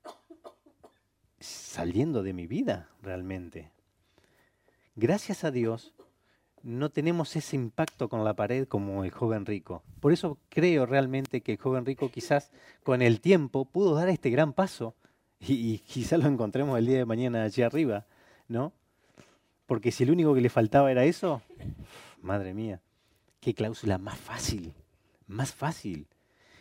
saliendo 1.41 2.23
de 2.23 2.33
mi 2.33 2.47
vida, 2.47 2.89
realmente. 3.03 3.71
Gracias 4.97 5.45
a 5.45 5.51
Dios, 5.51 5.95
no 6.63 6.91
tenemos 6.91 7.37
ese 7.37 7.57
impacto 7.57 8.09
con 8.09 8.25
la 8.25 8.35
pared 8.35 8.67
como 8.67 9.05
el 9.05 9.11
joven 9.11 9.47
rico. 9.47 9.83
Por 10.01 10.13
eso 10.13 10.39
creo 10.49 10.87
realmente 10.87 11.41
que 11.41 11.53
el 11.53 11.59
joven 11.59 11.87
rico 11.87 12.11
quizás 12.11 12.51
con 12.83 13.03
el 13.03 13.21
tiempo 13.21 13.65
pudo 13.65 13.95
dar 13.95 14.09
este 14.09 14.31
gran 14.31 14.53
paso 14.53 14.95
y, 15.41 15.79
quizás 15.79 16.19
lo 16.19 16.29
encontremos 16.29 16.79
el 16.79 16.87
día 16.87 16.99
de 16.99 17.05
mañana 17.05 17.45
allí 17.45 17.63
arriba, 17.63 18.07
¿no? 18.49 18.73
Porque 19.67 19.93
si 19.93 20.03
el 20.03 20.11
único 20.11 20.35
que 20.35 20.41
le 20.41 20.49
faltaba 20.49 20.91
era 20.91 21.05
eso, 21.05 21.43
madre 22.21 22.55
mía, 22.55 22.81
qué 23.41 23.55
cláusula 23.55 23.99
más 23.99 24.19
fácil, 24.19 24.73
más 25.27 25.53
fácil. 25.53 26.09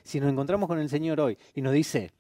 Si 0.04 0.20
nos 0.20 0.30
encontramos 0.30 0.68
con 0.68 0.80
el 0.80 0.90
Señor 0.90 1.20
hoy 1.20 1.38
y 1.56 1.62
nos 1.62 1.74
dice, 1.74 2.12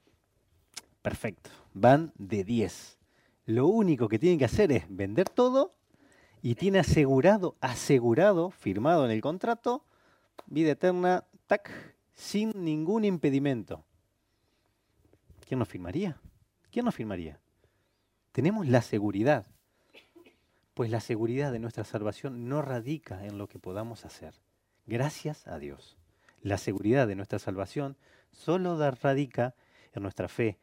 perfecto, 1.08 1.50
van 1.74 2.12
de 2.17 2.43
10. 2.43 2.98
Lo 3.46 3.67
único 3.67 4.10
que 4.10 4.20
tienen 4.20 4.38
que 4.38 4.43
hacer 4.43 4.74
es 4.74 4.84
vender 4.89 5.30
todo 5.30 5.74
y 6.41 6.56
tiene 6.56 6.80
asegurado, 6.80 7.56
asegurado, 7.62 8.52
firmado 8.52 9.06
en 9.06 9.12
el 9.12 9.22
contrato, 9.22 9.86
vida 10.48 10.72
eterna, 10.72 11.24
tac, 11.46 11.72
sin 12.13 12.52
ningún 12.62 13.06
impedimento. 13.06 13.86
¿Quién 15.48 15.60
nos 15.60 15.70
firmaría? 15.70 16.20
¿Quién 16.72 16.84
nos 16.84 16.96
firmaría? 16.96 17.39
Tenemos 18.34 18.67
la 18.67 18.82
seguridad, 18.82 19.46
pues 20.74 20.91
la 20.91 21.00
seguridad 21.00 21.54
de 21.54 21.60
nuestra 21.60 21.86
salvación 21.86 22.50
no 22.50 22.62
radica 22.62 23.26
en 23.26 23.38
lo 23.38 23.48
que 23.48 23.60
podamos 23.60 24.04
hacer. 24.04 24.34
Gracias 24.86 25.48
a 25.48 25.58
Dios. 25.58 25.96
La 26.41 26.58
seguridad 26.58 27.08
de 27.08 27.15
nuestra 27.15 27.39
salvación 27.39 27.96
solo 28.34 28.78
radica 28.91 29.56
en 29.93 30.04
nuestra 30.04 30.28
fe, 30.28 30.58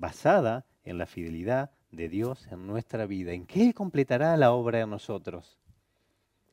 basada 0.00 0.64
en 0.84 0.98
la 0.98 1.06
fidelidad 1.06 1.70
de 1.90 2.08
Dios 2.08 2.46
en 2.50 2.66
nuestra 2.66 3.06
vida, 3.06 3.32
en 3.32 3.46
qué 3.46 3.72
completará 3.74 4.36
la 4.36 4.52
obra 4.52 4.80
en 4.80 4.90
nosotros. 4.90 5.58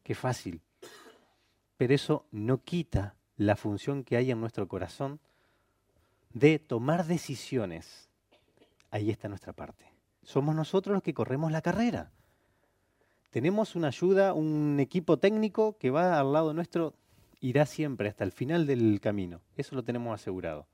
Qué 0.03 0.15
fácil. 0.15 0.62
Pero 1.77 1.93
eso 1.93 2.25
no 2.31 2.63
quita 2.63 3.15
la 3.38 3.55
función 3.55 4.03
que 4.03 4.17
hay 4.17 4.31
en 4.31 4.39
nuestro 4.39 4.67
corazón 4.67 5.19
de 6.34 6.60
tomar 6.60 7.05
decisiones. 7.05 8.10
Ahí 8.91 9.10
está 9.10 9.27
nuestra 9.27 9.53
parte. 9.53 9.86
Somos 10.23 10.55
nosotros 10.55 10.93
los 10.93 11.03
que 11.03 11.13
corremos 11.13 11.51
la 11.51 11.62
carrera. 11.62 12.12
Tenemos 13.29 13.75
una 13.75 13.88
ayuda, 13.88 14.34
un 14.34 14.79
equipo 14.79 15.17
técnico 15.17 15.77
que 15.77 15.91
va 15.91 16.19
al 16.19 16.31
lado 16.31 16.53
nuestro, 16.53 16.93
irá 17.41 17.65
siempre 17.65 18.08
hasta 18.08 18.23
el 18.23 18.31
final 18.31 18.65
del 18.65 18.99
camino. 19.01 19.41
Eso 19.58 19.75
lo 19.75 19.84
tenemos 19.84 20.13
asegurado. 20.13 20.67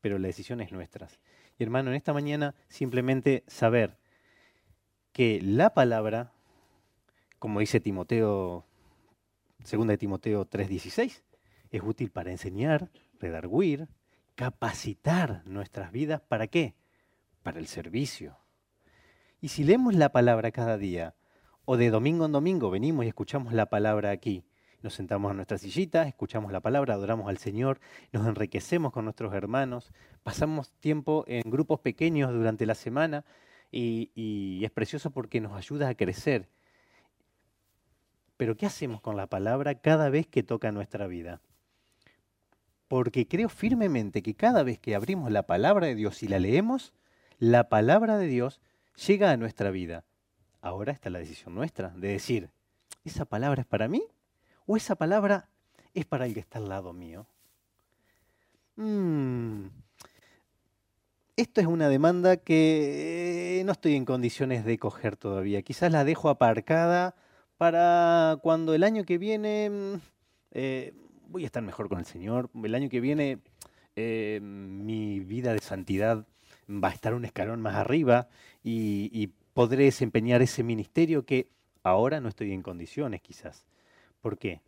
Pero 0.00 0.18
la 0.18 0.28
decisión 0.28 0.60
es 0.60 0.72
nuestra 0.72 1.08
hermano, 1.64 1.90
en 1.90 1.96
esta 1.96 2.12
mañana 2.12 2.54
simplemente 2.68 3.44
saber 3.46 3.98
que 5.12 5.40
la 5.42 5.74
palabra, 5.74 6.32
como 7.38 7.60
dice 7.60 7.80
Timoteo, 7.80 8.64
segunda 9.64 9.92
de 9.92 9.98
Timoteo 9.98 10.46
3:16, 10.46 11.22
es 11.70 11.82
útil 11.82 12.10
para 12.10 12.30
enseñar, 12.30 12.90
redarguir, 13.18 13.88
capacitar 14.34 15.42
nuestras 15.46 15.92
vidas 15.92 16.20
para 16.20 16.46
qué? 16.46 16.74
Para 17.42 17.58
el 17.58 17.66
servicio. 17.66 18.38
Y 19.40 19.48
si 19.48 19.64
leemos 19.64 19.94
la 19.94 20.12
palabra 20.12 20.50
cada 20.50 20.76
día, 20.78 21.14
o 21.64 21.76
de 21.76 21.90
domingo 21.90 22.26
en 22.26 22.32
domingo 22.32 22.70
venimos 22.70 23.04
y 23.04 23.08
escuchamos 23.08 23.52
la 23.52 23.66
palabra 23.66 24.10
aquí, 24.10 24.44
nos 24.82 24.94
sentamos 24.94 25.30
en 25.30 25.36
nuestra 25.36 25.58
sillita, 25.58 26.06
escuchamos 26.08 26.52
la 26.52 26.60
palabra, 26.60 26.94
adoramos 26.94 27.28
al 27.28 27.38
Señor, 27.38 27.80
nos 28.12 28.26
enriquecemos 28.26 28.92
con 28.92 29.04
nuestros 29.04 29.34
hermanos, 29.34 29.92
pasamos 30.22 30.70
tiempo 30.80 31.24
en 31.26 31.42
grupos 31.50 31.80
pequeños 31.80 32.32
durante 32.32 32.66
la 32.66 32.74
semana 32.74 33.24
y, 33.70 34.10
y 34.14 34.64
es 34.64 34.70
precioso 34.70 35.10
porque 35.10 35.40
nos 35.40 35.56
ayuda 35.56 35.88
a 35.88 35.94
crecer. 35.94 36.48
Pero 38.36 38.56
¿qué 38.56 38.66
hacemos 38.66 39.00
con 39.02 39.16
la 39.16 39.26
palabra 39.26 39.74
cada 39.74 40.08
vez 40.08 40.26
que 40.26 40.42
toca 40.42 40.72
nuestra 40.72 41.06
vida? 41.06 41.42
Porque 42.88 43.28
creo 43.28 43.48
firmemente 43.48 44.22
que 44.22 44.34
cada 44.34 44.62
vez 44.62 44.78
que 44.78 44.94
abrimos 44.94 45.30
la 45.30 45.46
palabra 45.46 45.86
de 45.86 45.94
Dios 45.94 46.22
y 46.22 46.28
la 46.28 46.38
leemos, 46.38 46.94
la 47.38 47.68
palabra 47.68 48.16
de 48.16 48.26
Dios 48.26 48.60
llega 49.06 49.30
a 49.30 49.36
nuestra 49.36 49.70
vida. 49.70 50.04
Ahora 50.62 50.92
está 50.92 51.10
la 51.10 51.18
decisión 51.18 51.54
nuestra 51.54 51.90
de 51.90 52.08
decir, 52.08 52.50
¿esa 53.04 53.24
palabra 53.26 53.62
es 53.62 53.66
para 53.66 53.88
mí 53.88 54.02
¿O 54.72 54.76
esa 54.76 54.94
palabra 54.94 55.48
es 55.94 56.06
para 56.06 56.26
el 56.26 56.32
que 56.32 56.38
está 56.38 56.60
al 56.60 56.68
lado 56.68 56.92
mío? 56.92 57.26
Mm. 58.76 59.64
Esto 61.34 61.60
es 61.60 61.66
una 61.66 61.88
demanda 61.88 62.36
que 62.36 63.64
no 63.66 63.72
estoy 63.72 63.96
en 63.96 64.04
condiciones 64.04 64.64
de 64.64 64.78
coger 64.78 65.16
todavía. 65.16 65.62
Quizás 65.62 65.90
la 65.90 66.04
dejo 66.04 66.28
aparcada 66.28 67.16
para 67.58 68.38
cuando 68.42 68.72
el 68.72 68.84
año 68.84 69.04
que 69.04 69.18
viene 69.18 69.70
mm, 69.70 69.94
eh, 70.52 70.94
voy 71.26 71.42
a 71.42 71.46
estar 71.46 71.64
mejor 71.64 71.88
con 71.88 71.98
el 71.98 72.06
Señor. 72.06 72.48
El 72.54 72.76
año 72.76 72.88
que 72.88 73.00
viene 73.00 73.40
eh, 73.96 74.38
mi 74.40 75.18
vida 75.18 75.52
de 75.52 75.58
santidad 75.58 76.24
va 76.68 76.90
a 76.90 76.92
estar 76.92 77.14
un 77.14 77.24
escalón 77.24 77.60
más 77.60 77.74
arriba 77.74 78.28
y, 78.62 79.10
y 79.12 79.32
podré 79.52 79.86
desempeñar 79.86 80.42
ese 80.42 80.62
ministerio 80.62 81.26
que 81.26 81.48
ahora 81.82 82.20
no 82.20 82.28
estoy 82.28 82.52
en 82.52 82.62
condiciones 82.62 83.20
quizás. 83.20 83.66
¿Por 84.20 84.38
qué? 84.38 84.60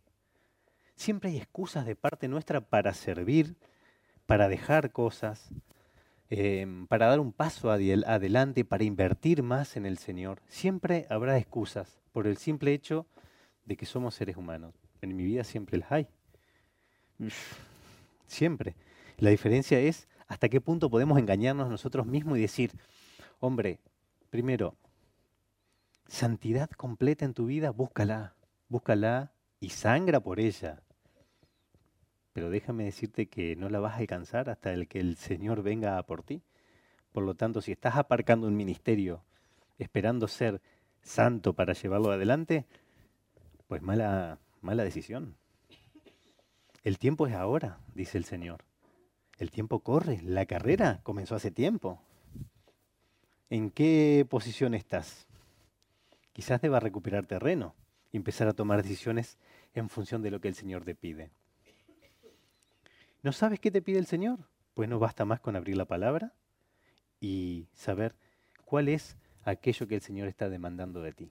Siempre 0.96 1.30
hay 1.30 1.36
excusas 1.36 1.84
de 1.84 1.96
parte 1.96 2.28
nuestra 2.28 2.60
para 2.60 2.94
servir, 2.94 3.56
para 4.26 4.48
dejar 4.48 4.92
cosas, 4.92 5.50
em, 6.30 6.86
para 6.86 7.06
dar 7.06 7.20
un 7.20 7.32
paso 7.32 7.70
adelante, 7.70 8.64
para 8.64 8.84
invertir 8.84 9.42
más 9.42 9.76
en 9.76 9.84
el 9.84 9.98
Señor. 9.98 10.40
Siempre 10.48 11.06
habrá 11.10 11.36
excusas 11.38 11.98
por 12.12 12.26
el 12.26 12.36
simple 12.36 12.72
hecho 12.72 13.06
de 13.64 13.76
que 13.76 13.86
somos 13.86 14.14
seres 14.14 14.36
humanos. 14.36 14.74
En 15.00 15.16
mi 15.16 15.24
vida 15.24 15.44
siempre 15.44 15.78
las 15.78 15.92
hay. 15.92 16.06
Siempre. 18.26 18.74
La 19.18 19.30
diferencia 19.30 19.78
es 19.80 20.08
hasta 20.28 20.48
qué 20.48 20.60
punto 20.60 20.88
podemos 20.88 21.18
engañarnos 21.18 21.68
nosotros 21.68 22.06
mismos 22.06 22.38
y 22.38 22.42
decir, 22.42 22.72
hombre, 23.40 23.80
primero, 24.30 24.76
santidad 26.06 26.70
completa 26.70 27.24
en 27.24 27.34
tu 27.34 27.46
vida, 27.46 27.70
búscala, 27.70 28.34
búscala 28.68 29.32
y 29.62 29.70
sangra 29.70 30.18
por 30.18 30.40
ella. 30.40 30.82
Pero 32.32 32.50
déjame 32.50 32.84
decirte 32.84 33.28
que 33.28 33.54
no 33.54 33.68
la 33.68 33.78
vas 33.78 33.94
a 33.94 33.98
alcanzar 33.98 34.50
hasta 34.50 34.72
el 34.72 34.88
que 34.88 34.98
el 34.98 35.16
Señor 35.16 35.62
venga 35.62 36.02
por 36.02 36.24
ti. 36.24 36.42
Por 37.12 37.22
lo 37.22 37.34
tanto, 37.34 37.62
si 37.62 37.70
estás 37.70 37.94
aparcando 37.96 38.48
un 38.48 38.56
ministerio 38.56 39.22
esperando 39.78 40.26
ser 40.26 40.60
santo 41.00 41.52
para 41.54 41.74
llevarlo 41.74 42.10
adelante, 42.10 42.66
pues 43.68 43.82
mala, 43.82 44.40
mala 44.62 44.82
decisión. 44.82 45.36
El 46.82 46.98
tiempo 46.98 47.28
es 47.28 47.34
ahora, 47.34 47.78
dice 47.94 48.18
el 48.18 48.24
Señor. 48.24 48.64
El 49.38 49.52
tiempo 49.52 49.78
corre, 49.78 50.20
la 50.22 50.44
carrera 50.44 51.00
comenzó 51.04 51.36
hace 51.36 51.52
tiempo. 51.52 52.02
¿En 53.48 53.70
qué 53.70 54.26
posición 54.28 54.74
estás? 54.74 55.28
Quizás 56.32 56.60
deba 56.60 56.80
recuperar 56.80 57.26
terreno 57.26 57.76
y 58.10 58.16
empezar 58.16 58.48
a 58.48 58.54
tomar 58.54 58.82
decisiones 58.82 59.38
en 59.74 59.88
función 59.88 60.22
de 60.22 60.30
lo 60.30 60.40
que 60.40 60.48
el 60.48 60.54
Señor 60.54 60.84
te 60.84 60.94
pide. 60.94 61.30
¿No 63.22 63.32
sabes 63.32 63.60
qué 63.60 63.70
te 63.70 63.82
pide 63.82 63.98
el 63.98 64.06
Señor? 64.06 64.40
Pues 64.74 64.88
no 64.88 64.98
basta 64.98 65.24
más 65.24 65.40
con 65.40 65.56
abrir 65.56 65.76
la 65.76 65.84
palabra 65.84 66.32
y 67.20 67.66
saber 67.72 68.14
cuál 68.64 68.88
es 68.88 69.16
aquello 69.44 69.86
que 69.86 69.94
el 69.94 70.00
Señor 70.00 70.28
está 70.28 70.48
demandando 70.48 71.02
de 71.02 71.12
ti. 71.12 71.30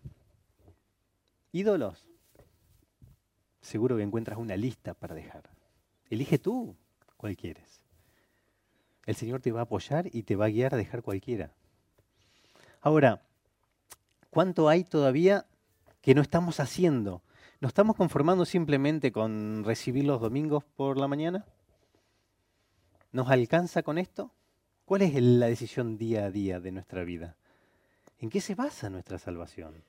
Ídolos. 1.52 2.08
Seguro 3.62 3.98
que 3.98 4.04
encuentras 4.04 4.40
una 4.40 4.56
lista 4.56 4.94
para 4.94 5.16
dejar. 5.16 5.50
Elige 6.10 6.40
tú 6.40 6.76
cuál 7.18 7.36
quieres. 7.36 7.82
El 9.06 9.16
Señor 9.16 9.42
te 9.42 9.52
va 9.52 9.62
a 9.62 9.64
apoyar 9.64 10.08
y 10.14 10.24
te 10.24 10.36
va 10.36 10.46
a 10.46 10.50
guiar 10.50 10.74
a 10.74 10.78
dejar 10.78 11.02
cualquiera. 11.02 11.52
Ahora, 12.80 13.22
¿cuánto 14.30 14.70
hay 14.70 14.84
todavía 14.84 15.46
que 16.02 16.16
no 16.16 16.22
estamos 16.22 16.60
haciendo? 16.60 17.22
¿Nos 17.62 17.70
estamos 17.70 17.96
conformando 17.96 18.44
simplemente 18.44 19.12
con 19.12 19.64
recibir 19.64 20.06
los 20.06 20.20
domingos 20.20 20.64
por 20.64 20.98
la 20.98 21.08
mañana? 21.08 21.46
¿Nos 23.12 23.30
alcanza 23.30 23.84
con 23.84 24.00
esto? 24.00 24.32
¿Cuál 24.84 25.04
es 25.04 25.14
la 25.22 25.46
decisión 25.46 25.96
día 25.96 26.26
a 26.26 26.32
día 26.32 26.60
de 26.60 26.72
nuestra 26.72 27.04
vida? 27.04 27.36
¿En 28.18 28.32
qué 28.32 28.42
se 28.42 28.56
basa 28.56 28.90
nuestra 28.90 29.20
salvación? 29.20 29.84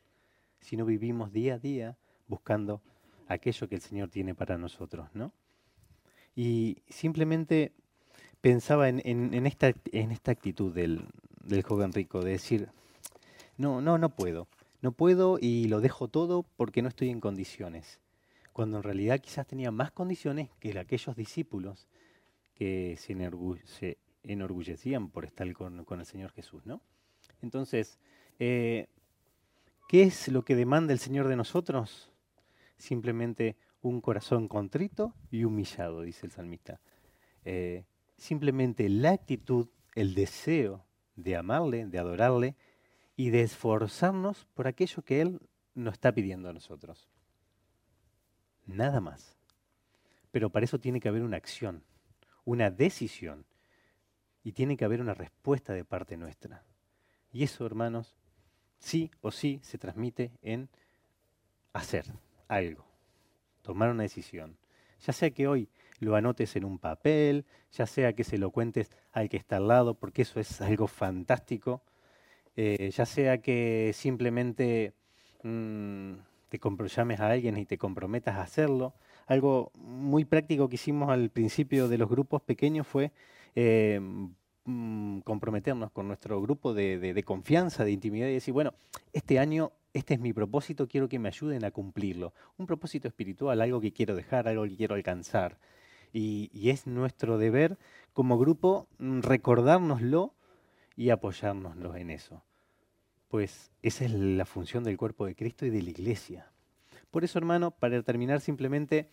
Si 0.61 0.77
no 0.77 0.85
vivimos 0.85 1.33
día 1.33 1.55
a 1.55 1.59
día 1.59 1.97
buscando 2.29 2.83
aquello 3.27 3.67
que 3.71 3.77
el 3.77 3.81
Señor 3.81 4.11
tiene 4.11 4.35
para 4.35 4.59
nosotros, 4.59 5.09
¿no? 5.15 5.33
Y 6.37 6.77
simplemente 6.91 7.73
pensaba 8.43 8.91
en, 8.91 9.47
esta, 9.47 9.69
actitud 10.31 10.75
del 10.75 11.63
joven 11.63 11.95
rico, 11.95 12.21
de 12.21 12.33
decir, 12.33 12.69
no, 13.57 13.81
no, 13.81 13.97
no 13.97 14.11
puedo 14.11 14.47
no 14.83 14.93
puedo 14.93 15.39
y 15.41 15.69
lo 15.69 15.81
dejo 15.81 16.09
todo 16.09 16.45
porque 16.57 16.83
no 16.83 16.89
estoy 16.89 17.09
en 17.09 17.21
condiciones. 17.21 18.01
Cuando 18.53 18.79
en 18.79 18.83
realidad 18.83 19.21
quizás 19.21 19.47
tenía 19.47 19.71
más 19.71 19.93
condiciones 19.93 20.51
que 20.61 20.79
aquellos 20.79 21.17
discípulos 21.17 21.89
que 22.55 22.97
se, 22.99 23.97
enorgullecían 24.25 25.09
por 25.09 25.25
estar 25.25 25.51
con, 25.55 25.87
el 26.01 26.07
Señor 26.07 26.33
Jesús, 26.33 26.67
¿no? 26.67 26.83
Entonces, 27.41 27.99
eh, 28.39 28.89
¿qué 29.89 30.03
es 30.03 30.29
lo 30.29 30.45
que 30.45 30.57
demanda 30.57 30.93
el 30.93 30.99
Señor 30.99 31.29
de 31.29 31.37
nosotros? 31.37 32.11
Simplemente 32.77 33.57
un 33.81 34.01
corazón 34.01 34.49
contrito 34.49 35.15
y 35.31 35.45
humillado, 35.45 36.03
dice 36.03 36.27
el 36.27 36.33
salmista. 36.33 36.81
Eh, 37.45 37.85
simplemente 38.17 38.89
la 38.89 39.13
actitud, 39.13 39.69
el 39.95 40.15
deseo 40.15 40.85
de 41.17 41.37
amarle, 41.37 41.87
de 41.87 41.99
adorarle, 41.99 42.57
y 43.17 43.31
de 43.31 43.43
esforzarnos 43.43 44.47
por 44.55 44.67
aquello 44.67 45.03
que 45.03 45.21
Él 45.21 45.41
nos 45.75 45.95
está 45.95 46.13
pidiendo 46.13 46.49
a 46.49 46.53
nosotros. 46.53 47.09
Nada 48.67 49.01
más. 49.01 49.37
Pero 50.31 50.51
para 50.51 50.65
eso 50.65 50.79
tiene 50.79 51.01
que 51.01 51.09
haber 51.09 51.23
una 51.23 51.37
acción, 51.37 51.83
una 52.45 52.71
decisión, 52.71 53.45
y 54.45 54.53
tiene 54.53 54.77
que 54.77 54.85
haber 54.85 55.01
una 55.01 55.15
respuesta 55.15 55.73
de 55.73 55.85
parte 55.85 56.17
nuestra. 56.17 56.65
Y 57.33 57.45
eso, 57.45 57.65
hermanos, 57.65 58.17
sí 58.79 59.11
o 59.21 59.31
sí 59.31 59.61
se 59.63 59.79
transmite 59.79 60.33
en 60.43 60.69
hacer 61.73 62.07
algo, 62.49 62.85
tomar 63.63 63.91
una 63.91 64.03
decisión. 64.03 64.57
Ya 65.01 65.13
sea 65.13 65.31
que 65.31 65.47
hoy 65.49 65.69
lo 66.01 66.17
anotes 66.17 66.57
en 66.57 66.65
un 66.65 66.79
papel, 66.79 67.47
ya 67.73 67.87
sea 67.87 68.13
que 68.15 68.25
se 68.25 68.39
lo 68.39 68.51
cuentes 68.51 68.91
al 69.13 69.29
que 69.29 69.37
está 69.37 69.57
al 69.57 69.69
lado, 69.69 69.95
porque 69.95 70.23
eso 70.23 70.41
es 70.41 70.61
algo 70.61 70.87
fantástico, 70.87 71.83
eh, 72.57 72.91
ya 72.93 73.07
sea 73.07 73.39
que 73.39 73.93
simplemente 73.95 74.93
mm, 75.43 76.13
te 76.49 76.61
llames 76.89 77.21
a 77.21 77.31
alguien 77.31 77.57
y 77.57 77.65
te 77.65 77.79
comprometas 77.79 78.37
a 78.37 78.43
hacerlo. 78.43 78.95
Algo 79.27 79.71
muy 79.75 80.25
práctico 80.25 80.69
que 80.69 80.75
hicimos 80.75 81.09
al 81.11 81.31
principio 81.31 81.89
de 81.89 81.99
los 81.99 82.11
grupos 82.11 82.43
pequeños 82.43 82.87
fue 82.87 83.13
eh, 83.55 84.01
mm, 84.65 85.21
comprometernos 85.21 85.91
con 85.93 86.09
nuestro 86.09 86.43
grupo 86.43 86.75
de, 86.75 87.23
confianza, 87.25 87.85
de 87.85 87.93
intimidad 87.93 88.29
y 88.29 88.35
decir, 88.35 88.53
bueno, 88.53 88.75
este 89.13 89.39
año 89.39 89.73
este 89.95 90.15
es 90.15 90.21
mi 90.21 90.33
propósito, 90.33 90.89
quiero 90.89 91.09
que 91.09 91.19
me 91.19 91.29
ayuden 91.29 91.65
a 91.65 91.71
cumplirlo. 91.71 92.33
Un 92.59 92.67
propósito 92.67 93.09
espiritual, 93.09 93.61
algo 93.61 93.81
que 93.81 93.93
quiero 93.93 94.15
dejar, 94.15 94.49
algo 94.49 94.65
que 94.65 94.77
quiero 94.77 94.95
alcanzar. 94.95 95.59
Y, 96.13 96.51
y 96.53 96.71
es 96.71 96.87
nuestro 96.87 97.39
deber 97.39 97.79
como 98.13 98.39
grupo 98.39 98.89
mm, 98.99 99.21
recordárnoslo 99.21 100.35
y 100.97 101.11
apoyárnoslos 101.11 101.97
en 101.97 102.11
eso. 102.11 102.43
Pues 103.29 103.71
esa 103.83 104.05
es 104.05 104.13
la 104.13 104.45
función 104.45 104.85
del 104.85 104.97
cuerpo 104.97 105.27
de 105.27 105.35
Cristo 105.35 105.65
y 105.65 105.71
de 105.71 105.83
la 105.83 105.91
iglesia. 105.91 106.51
Por 107.11 107.25
eso, 107.25 107.39
hermano, 107.39 107.71
para 107.71 108.03
terminar 108.03 108.41
simplemente 108.41 109.09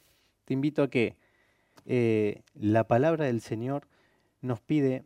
te 0.46 0.54
invito 0.54 0.84
a 0.84 0.90
que 0.90 1.16
eh, 1.86 2.42
la 2.54 2.86
palabra 2.86 3.26
del 3.26 3.42
Señor 3.42 3.88
nos 4.42 4.60
pide 4.62 5.04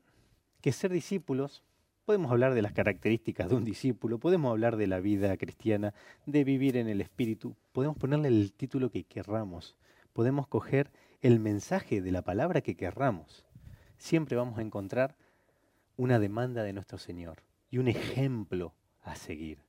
que 0.62 0.72
ser 0.72 0.92
discípulos, 0.92 1.64
podemos 2.06 2.32
hablar 2.32 2.54
de 2.54 2.62
las 2.62 2.74
características 2.74 3.50
de 3.50 3.56
un 3.56 3.64
discípulo, 3.64 4.20
podemos 4.20 4.52
hablar 4.52 4.78
de 4.78 4.88
la 4.88 5.00
vida 5.00 5.36
cristiana, 5.38 5.94
de 6.26 6.44
vivir 6.44 6.78
en 6.78 6.88
el 6.88 7.02
Espíritu, 7.02 7.56
podemos 7.72 7.98
ponerle 7.98 8.28
el 8.28 8.54
título 8.54 8.90
que 8.90 9.04
querramos, 9.04 9.76
podemos 10.14 10.48
coger 10.48 10.92
el 11.22 11.40
mensaje 11.40 12.02
de 12.02 12.12
la 12.12 12.22
palabra 12.22 12.62
que 12.62 12.76
querramos. 12.76 13.46
siempre 13.98 14.36
vamos 14.36 14.58
a 14.60 14.62
encontrar 14.62 15.16
una 15.98 16.20
demanda 16.20 16.64
de 16.64 16.74
nuestro 16.74 16.98
Señor 16.98 17.44
y 17.70 17.78
un 17.78 17.88
ejemplo 17.88 18.74
a 19.04 19.16
seguir. 19.16 19.60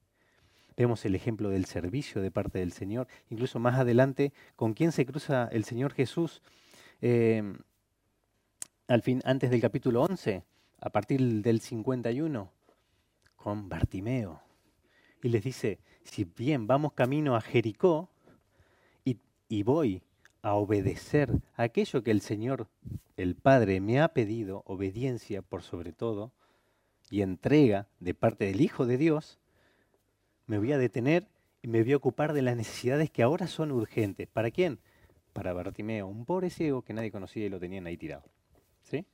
Vemos 0.76 1.04
el 1.04 1.14
ejemplo 1.14 1.50
del 1.50 1.66
servicio 1.66 2.20
de 2.20 2.30
parte 2.30 2.58
del 2.58 2.72
Señor, 2.72 3.06
incluso 3.30 3.58
más 3.58 3.78
adelante, 3.78 4.32
con 4.56 4.74
quién 4.74 4.92
se 4.92 5.06
cruza 5.06 5.48
el 5.52 5.64
Señor 5.64 5.92
Jesús. 5.92 6.42
Eh, 7.00 7.42
al 8.88 9.02
fin, 9.02 9.20
antes 9.24 9.50
del 9.50 9.60
capítulo 9.60 10.02
11, 10.02 10.42
a 10.80 10.90
partir 10.90 11.20
del 11.42 11.60
51, 11.60 12.50
con 13.36 13.68
Bartimeo. 13.68 14.40
Y 15.22 15.28
les 15.28 15.44
dice, 15.44 15.78
si 16.02 16.24
bien 16.24 16.66
vamos 16.66 16.92
camino 16.92 17.36
a 17.36 17.40
Jericó 17.40 18.10
y, 19.04 19.18
y 19.48 19.62
voy 19.62 20.02
a 20.44 20.52
obedecer 20.56 21.30
aquello 21.56 22.02
que 22.02 22.10
el 22.10 22.20
Señor, 22.20 22.68
el 23.16 23.34
Padre, 23.34 23.80
me 23.80 23.98
ha 24.02 24.08
pedido, 24.08 24.62
obediencia 24.66 25.40
por 25.40 25.62
sobre 25.62 25.94
todo, 25.94 26.32
y 27.08 27.22
entrega 27.22 27.88
de 27.98 28.12
parte 28.12 28.44
del 28.44 28.60
Hijo 28.60 28.84
de 28.84 28.98
Dios, 28.98 29.40
me 30.46 30.58
voy 30.58 30.72
a 30.72 30.78
detener 30.78 31.28
y 31.62 31.68
me 31.68 31.82
voy 31.82 31.94
a 31.94 31.96
ocupar 31.96 32.34
de 32.34 32.42
las 32.42 32.58
necesidades 32.58 33.10
que 33.10 33.22
ahora 33.22 33.46
son 33.46 33.72
urgentes. 33.72 34.28
¿Para 34.28 34.50
quién? 34.50 34.80
Para 35.32 35.54
Bartimeo, 35.54 36.06
un 36.06 36.26
pobre 36.26 36.50
ciego 36.50 36.82
que 36.82 36.92
nadie 36.92 37.10
conocía 37.10 37.46
y 37.46 37.48
lo 37.48 37.58
tenían 37.58 37.86
ahí 37.86 37.96
tirado. 37.96 38.24
¿Sí? 38.82 39.06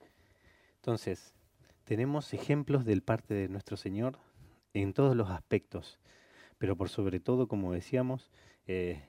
Entonces, 0.78 1.32
tenemos 1.84 2.34
ejemplos 2.34 2.84
del 2.84 3.02
parte 3.02 3.34
de 3.34 3.48
nuestro 3.48 3.76
Señor 3.76 4.18
en 4.74 4.92
todos 4.94 5.14
los 5.14 5.30
aspectos, 5.30 6.00
pero 6.58 6.74
por 6.74 6.88
sobre 6.88 7.20
todo, 7.20 7.46
como 7.46 7.72
decíamos, 7.72 8.32
eh, 8.66 9.04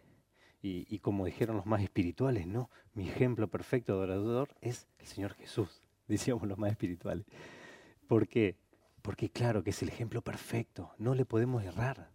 y, 0.63 0.99
como 0.99 1.25
dijeron 1.25 1.57
los 1.57 1.65
más 1.65 1.81
espirituales, 1.81 2.45
no, 2.45 2.69
mi 2.93 3.07
ejemplo 3.07 3.47
perfecto 3.47 3.97
de 3.97 4.13
adorador 4.13 4.49
es 4.61 4.87
el 4.99 5.07
Señor 5.07 5.33
Jesús, 5.33 5.81
decíamos 6.07 6.47
los 6.47 6.57
más 6.57 6.71
espirituales. 6.71 7.25
¿Por 8.07 8.27
qué? 8.27 8.57
Porque 9.01 9.29
claro 9.29 9.63
que 9.63 9.71
es 9.71 9.81
el 9.81 9.89
ejemplo 9.89 10.21
perfecto, 10.21 10.91
no 10.99 11.15
le 11.15 11.25
podemos 11.25 11.63
errar. 11.63 12.09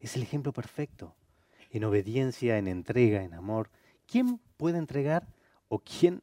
Es 0.00 0.16
el 0.16 0.22
ejemplo 0.22 0.52
perfecto. 0.52 1.14
En 1.70 1.84
obediencia, 1.84 2.58
en 2.58 2.66
entrega, 2.66 3.22
en 3.22 3.34
amor. 3.34 3.70
¿Quién 4.06 4.40
puede 4.56 4.78
entregar 4.78 5.26
o 5.68 5.78
quién 5.78 6.22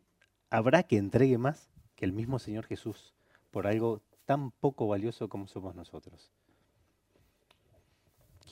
habrá 0.49 0.83
que 0.83 0.97
entregue 0.97 1.37
más 1.37 1.69
que 1.95 2.05
el 2.05 2.13
mismo 2.13 2.39
Señor 2.39 2.65
Jesús 2.65 3.13
por 3.49 3.67
algo 3.67 4.01
tan 4.25 4.51
poco 4.51 4.87
valioso 4.87 5.29
como 5.29 5.47
somos 5.47 5.75
nosotros? 5.75 6.31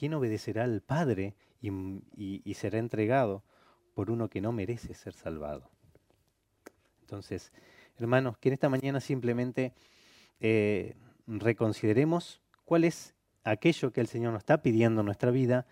¿Quién 0.00 0.14
obedecerá 0.14 0.64
al 0.64 0.80
Padre 0.80 1.34
y, 1.60 2.54
será 2.54 2.78
entregado 2.78 3.44
por 3.92 4.10
uno 4.10 4.30
que 4.30 4.40
no 4.40 4.50
merece 4.50 4.94
ser 4.94 5.12
salvado? 5.12 5.68
Entonces, 7.02 7.52
hermanos, 7.98 8.38
que 8.38 8.48
en 8.48 8.54
esta 8.54 8.70
mañana 8.70 9.00
simplemente 9.00 9.74
eh, 10.40 10.96
reconsideremos 11.26 12.40
cuál 12.64 12.84
es 12.84 13.14
aquello 13.44 13.92
que 13.92 14.00
el 14.00 14.06
Señor 14.06 14.32
nos 14.32 14.40
está 14.40 14.62
pidiendo 14.62 15.02
en 15.02 15.04
nuestra 15.04 15.30
vida 15.30 15.66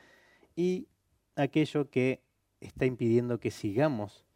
y 0.55 0.89
aquello 1.35 1.89
que 1.89 2.21
está 2.61 2.85
impidiendo 2.85 3.41
que 3.41 3.51
sigamos 3.51 4.27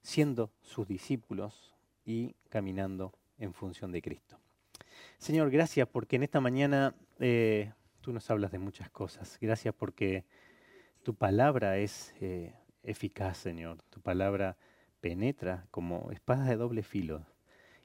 siendo 0.00 0.54
sus 0.62 0.88
discípulos 0.88 1.74
y 2.06 2.34
caminando 2.48 3.12
en 3.36 3.52
función 3.52 3.92
de 3.92 4.00
Cristo. 4.00 4.38
Señor, 5.18 5.50
gracias 5.50 5.86
porque 5.86 6.16
en 6.16 6.22
esta 6.22 6.40
mañana 6.40 6.94
eh, 7.18 7.74
tú 8.04 8.12
nos 8.12 8.30
hablas 8.30 8.52
de 8.52 8.58
muchas 8.58 8.90
cosas. 8.90 9.38
Gracias 9.40 9.74
porque 9.74 10.26
tu 11.02 11.14
palabra 11.14 11.78
es 11.78 12.14
eh, 12.20 12.52
eficaz, 12.82 13.38
Señor. 13.38 13.78
Tu 13.88 14.02
palabra 14.02 14.58
penetra 15.00 15.66
como 15.70 16.10
espada 16.12 16.44
de 16.44 16.56
doble 16.56 16.82
filo 16.82 17.24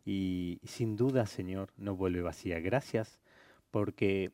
y 0.05 0.59
sin 0.65 0.97
duda, 0.97 1.25
Señor, 1.25 1.71
no 1.77 1.95
vuelve 1.95 2.21
vacía. 2.21 2.59
Gracias 2.59 3.21
porque 3.71 4.33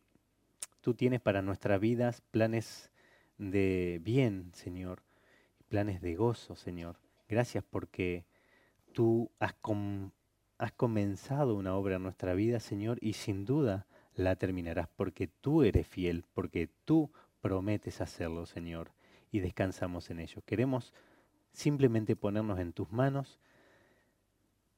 tú 0.81 0.95
tienes 0.95 1.21
para 1.21 1.43
nuestras 1.43 1.79
vidas 1.79 2.21
planes 2.31 2.89
de 3.37 3.99
bien, 4.01 4.49
Señor, 4.53 5.03
planes 5.69 6.01
de 6.01 6.15
gozo, 6.15 6.55
Señor. 6.55 6.97
Gracias 7.29 7.63
porque 7.63 8.25
tú 8.91 9.29
has, 9.37 9.53
has 10.57 10.71
comenzado 10.71 11.53
una 11.53 11.75
obra 11.75 11.97
en 11.97 12.03
nuestra 12.03 12.33
vida, 12.33 12.59
Señor, 12.59 12.97
y 13.01 13.13
sin 13.13 13.45
duda 13.45 13.85
la 14.15 14.35
terminarás 14.35 14.87
porque 14.95 15.27
tú 15.27 15.63
eres 15.63 15.87
fiel, 15.87 16.25
porque 16.33 16.69
tú 16.85 17.11
prometes 17.41 18.01
hacerlo, 18.01 18.45
Señor, 18.45 18.91
y 19.31 19.39
descansamos 19.39 20.09
en 20.09 20.19
ello. 20.19 20.41
Queremos 20.45 20.93
simplemente 21.51 22.15
ponernos 22.15 22.59
en 22.59 22.73
tus 22.73 22.91
manos 22.91 23.39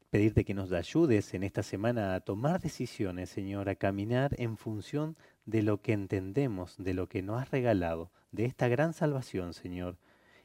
pedirte 0.10 0.46
que 0.46 0.54
nos 0.54 0.72
ayudes 0.72 1.34
en 1.34 1.44
esta 1.44 1.64
semana 1.64 2.16
a 2.16 2.22
tomar 2.22 2.62
decisiones, 2.62 3.30
Señor, 3.30 3.70
a 3.70 3.76
caminar 3.76 4.34
en 4.38 4.58
función 4.58 5.18
de 5.46 5.62
lo 5.62 5.82
que 5.82 5.94
entendemos, 5.94 6.76
de 6.78 6.94
lo 6.94 7.08
que 7.08 7.22
nos 7.22 7.42
has 7.42 7.52
regalado, 7.52 8.12
de 8.32 8.46
esta 8.46 8.68
gran 8.68 8.94
salvación, 8.94 9.54
Señor, 9.54 9.98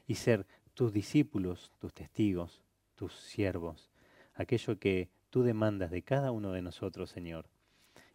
y 0.05 0.15
ser 0.15 0.45
tus 0.73 0.91
discípulos, 0.91 1.71
tus 1.79 1.93
testigos, 1.93 2.61
tus 2.95 3.13
siervos, 3.13 3.89
aquello 4.33 4.79
que 4.79 5.09
tú 5.29 5.43
demandas 5.43 5.91
de 5.91 6.01
cada 6.01 6.31
uno 6.31 6.51
de 6.51 6.61
nosotros, 6.61 7.09
Señor, 7.09 7.45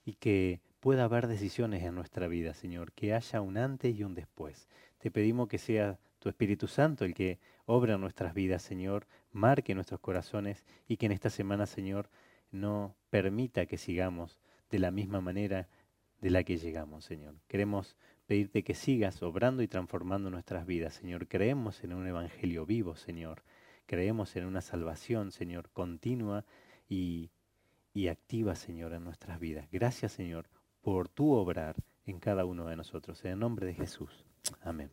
y 0.04 0.14
que 0.14 0.60
pueda 0.80 1.04
haber 1.04 1.26
decisiones 1.26 1.82
en 1.82 1.94
nuestra 1.94 2.28
vida, 2.28 2.54
Señor, 2.54 2.92
que 2.92 3.14
haya 3.14 3.40
un 3.40 3.56
antes 3.56 3.96
y 3.96 4.04
un 4.04 4.14
después. 4.14 4.68
Te 4.98 5.10
pedimos 5.10 5.48
que 5.48 5.58
sea 5.58 5.98
tu 6.18 6.28
Espíritu 6.28 6.66
Santo 6.66 7.04
el 7.04 7.14
que 7.14 7.38
obra 7.66 7.94
en 7.94 8.00
nuestras 8.00 8.34
vidas, 8.34 8.62
Señor, 8.62 9.06
marque 9.32 9.74
nuestros 9.74 10.00
corazones 10.00 10.64
y 10.86 10.96
que 10.96 11.06
en 11.06 11.12
esta 11.12 11.30
semana, 11.30 11.66
Señor, 11.66 12.10
no 12.50 12.96
permita 13.10 13.66
que 13.66 13.78
sigamos 13.78 14.40
de 14.70 14.78
la 14.78 14.90
misma 14.90 15.20
manera 15.20 15.68
de 16.20 16.30
la 16.30 16.42
que 16.44 16.56
llegamos, 16.56 17.04
Señor. 17.04 17.36
Queremos 17.46 17.96
pedirte 18.26 18.64
que 18.64 18.74
sigas 18.74 19.22
obrando 19.22 19.62
y 19.62 19.68
transformando 19.68 20.30
nuestras 20.30 20.66
vidas, 20.66 20.94
Señor. 20.94 21.28
Creemos 21.28 21.82
en 21.84 21.92
un 21.92 22.06
evangelio 22.06 22.66
vivo, 22.66 22.96
Señor. 22.96 23.42
Creemos 23.86 24.36
en 24.36 24.44
una 24.44 24.60
salvación, 24.60 25.32
Señor, 25.32 25.70
continua 25.70 26.44
y, 26.88 27.30
y 27.94 28.08
activa, 28.08 28.54
Señor, 28.54 28.92
en 28.92 29.04
nuestras 29.04 29.40
vidas. 29.40 29.68
Gracias, 29.70 30.12
Señor, 30.12 30.48
por 30.80 31.08
tu 31.08 31.32
obrar 31.32 31.76
en 32.06 32.18
cada 32.18 32.44
uno 32.44 32.66
de 32.66 32.76
nosotros. 32.76 33.24
En 33.24 33.32
el 33.32 33.38
nombre 33.38 33.66
de 33.66 33.74
Jesús. 33.74 34.24
Amén. 34.62 34.90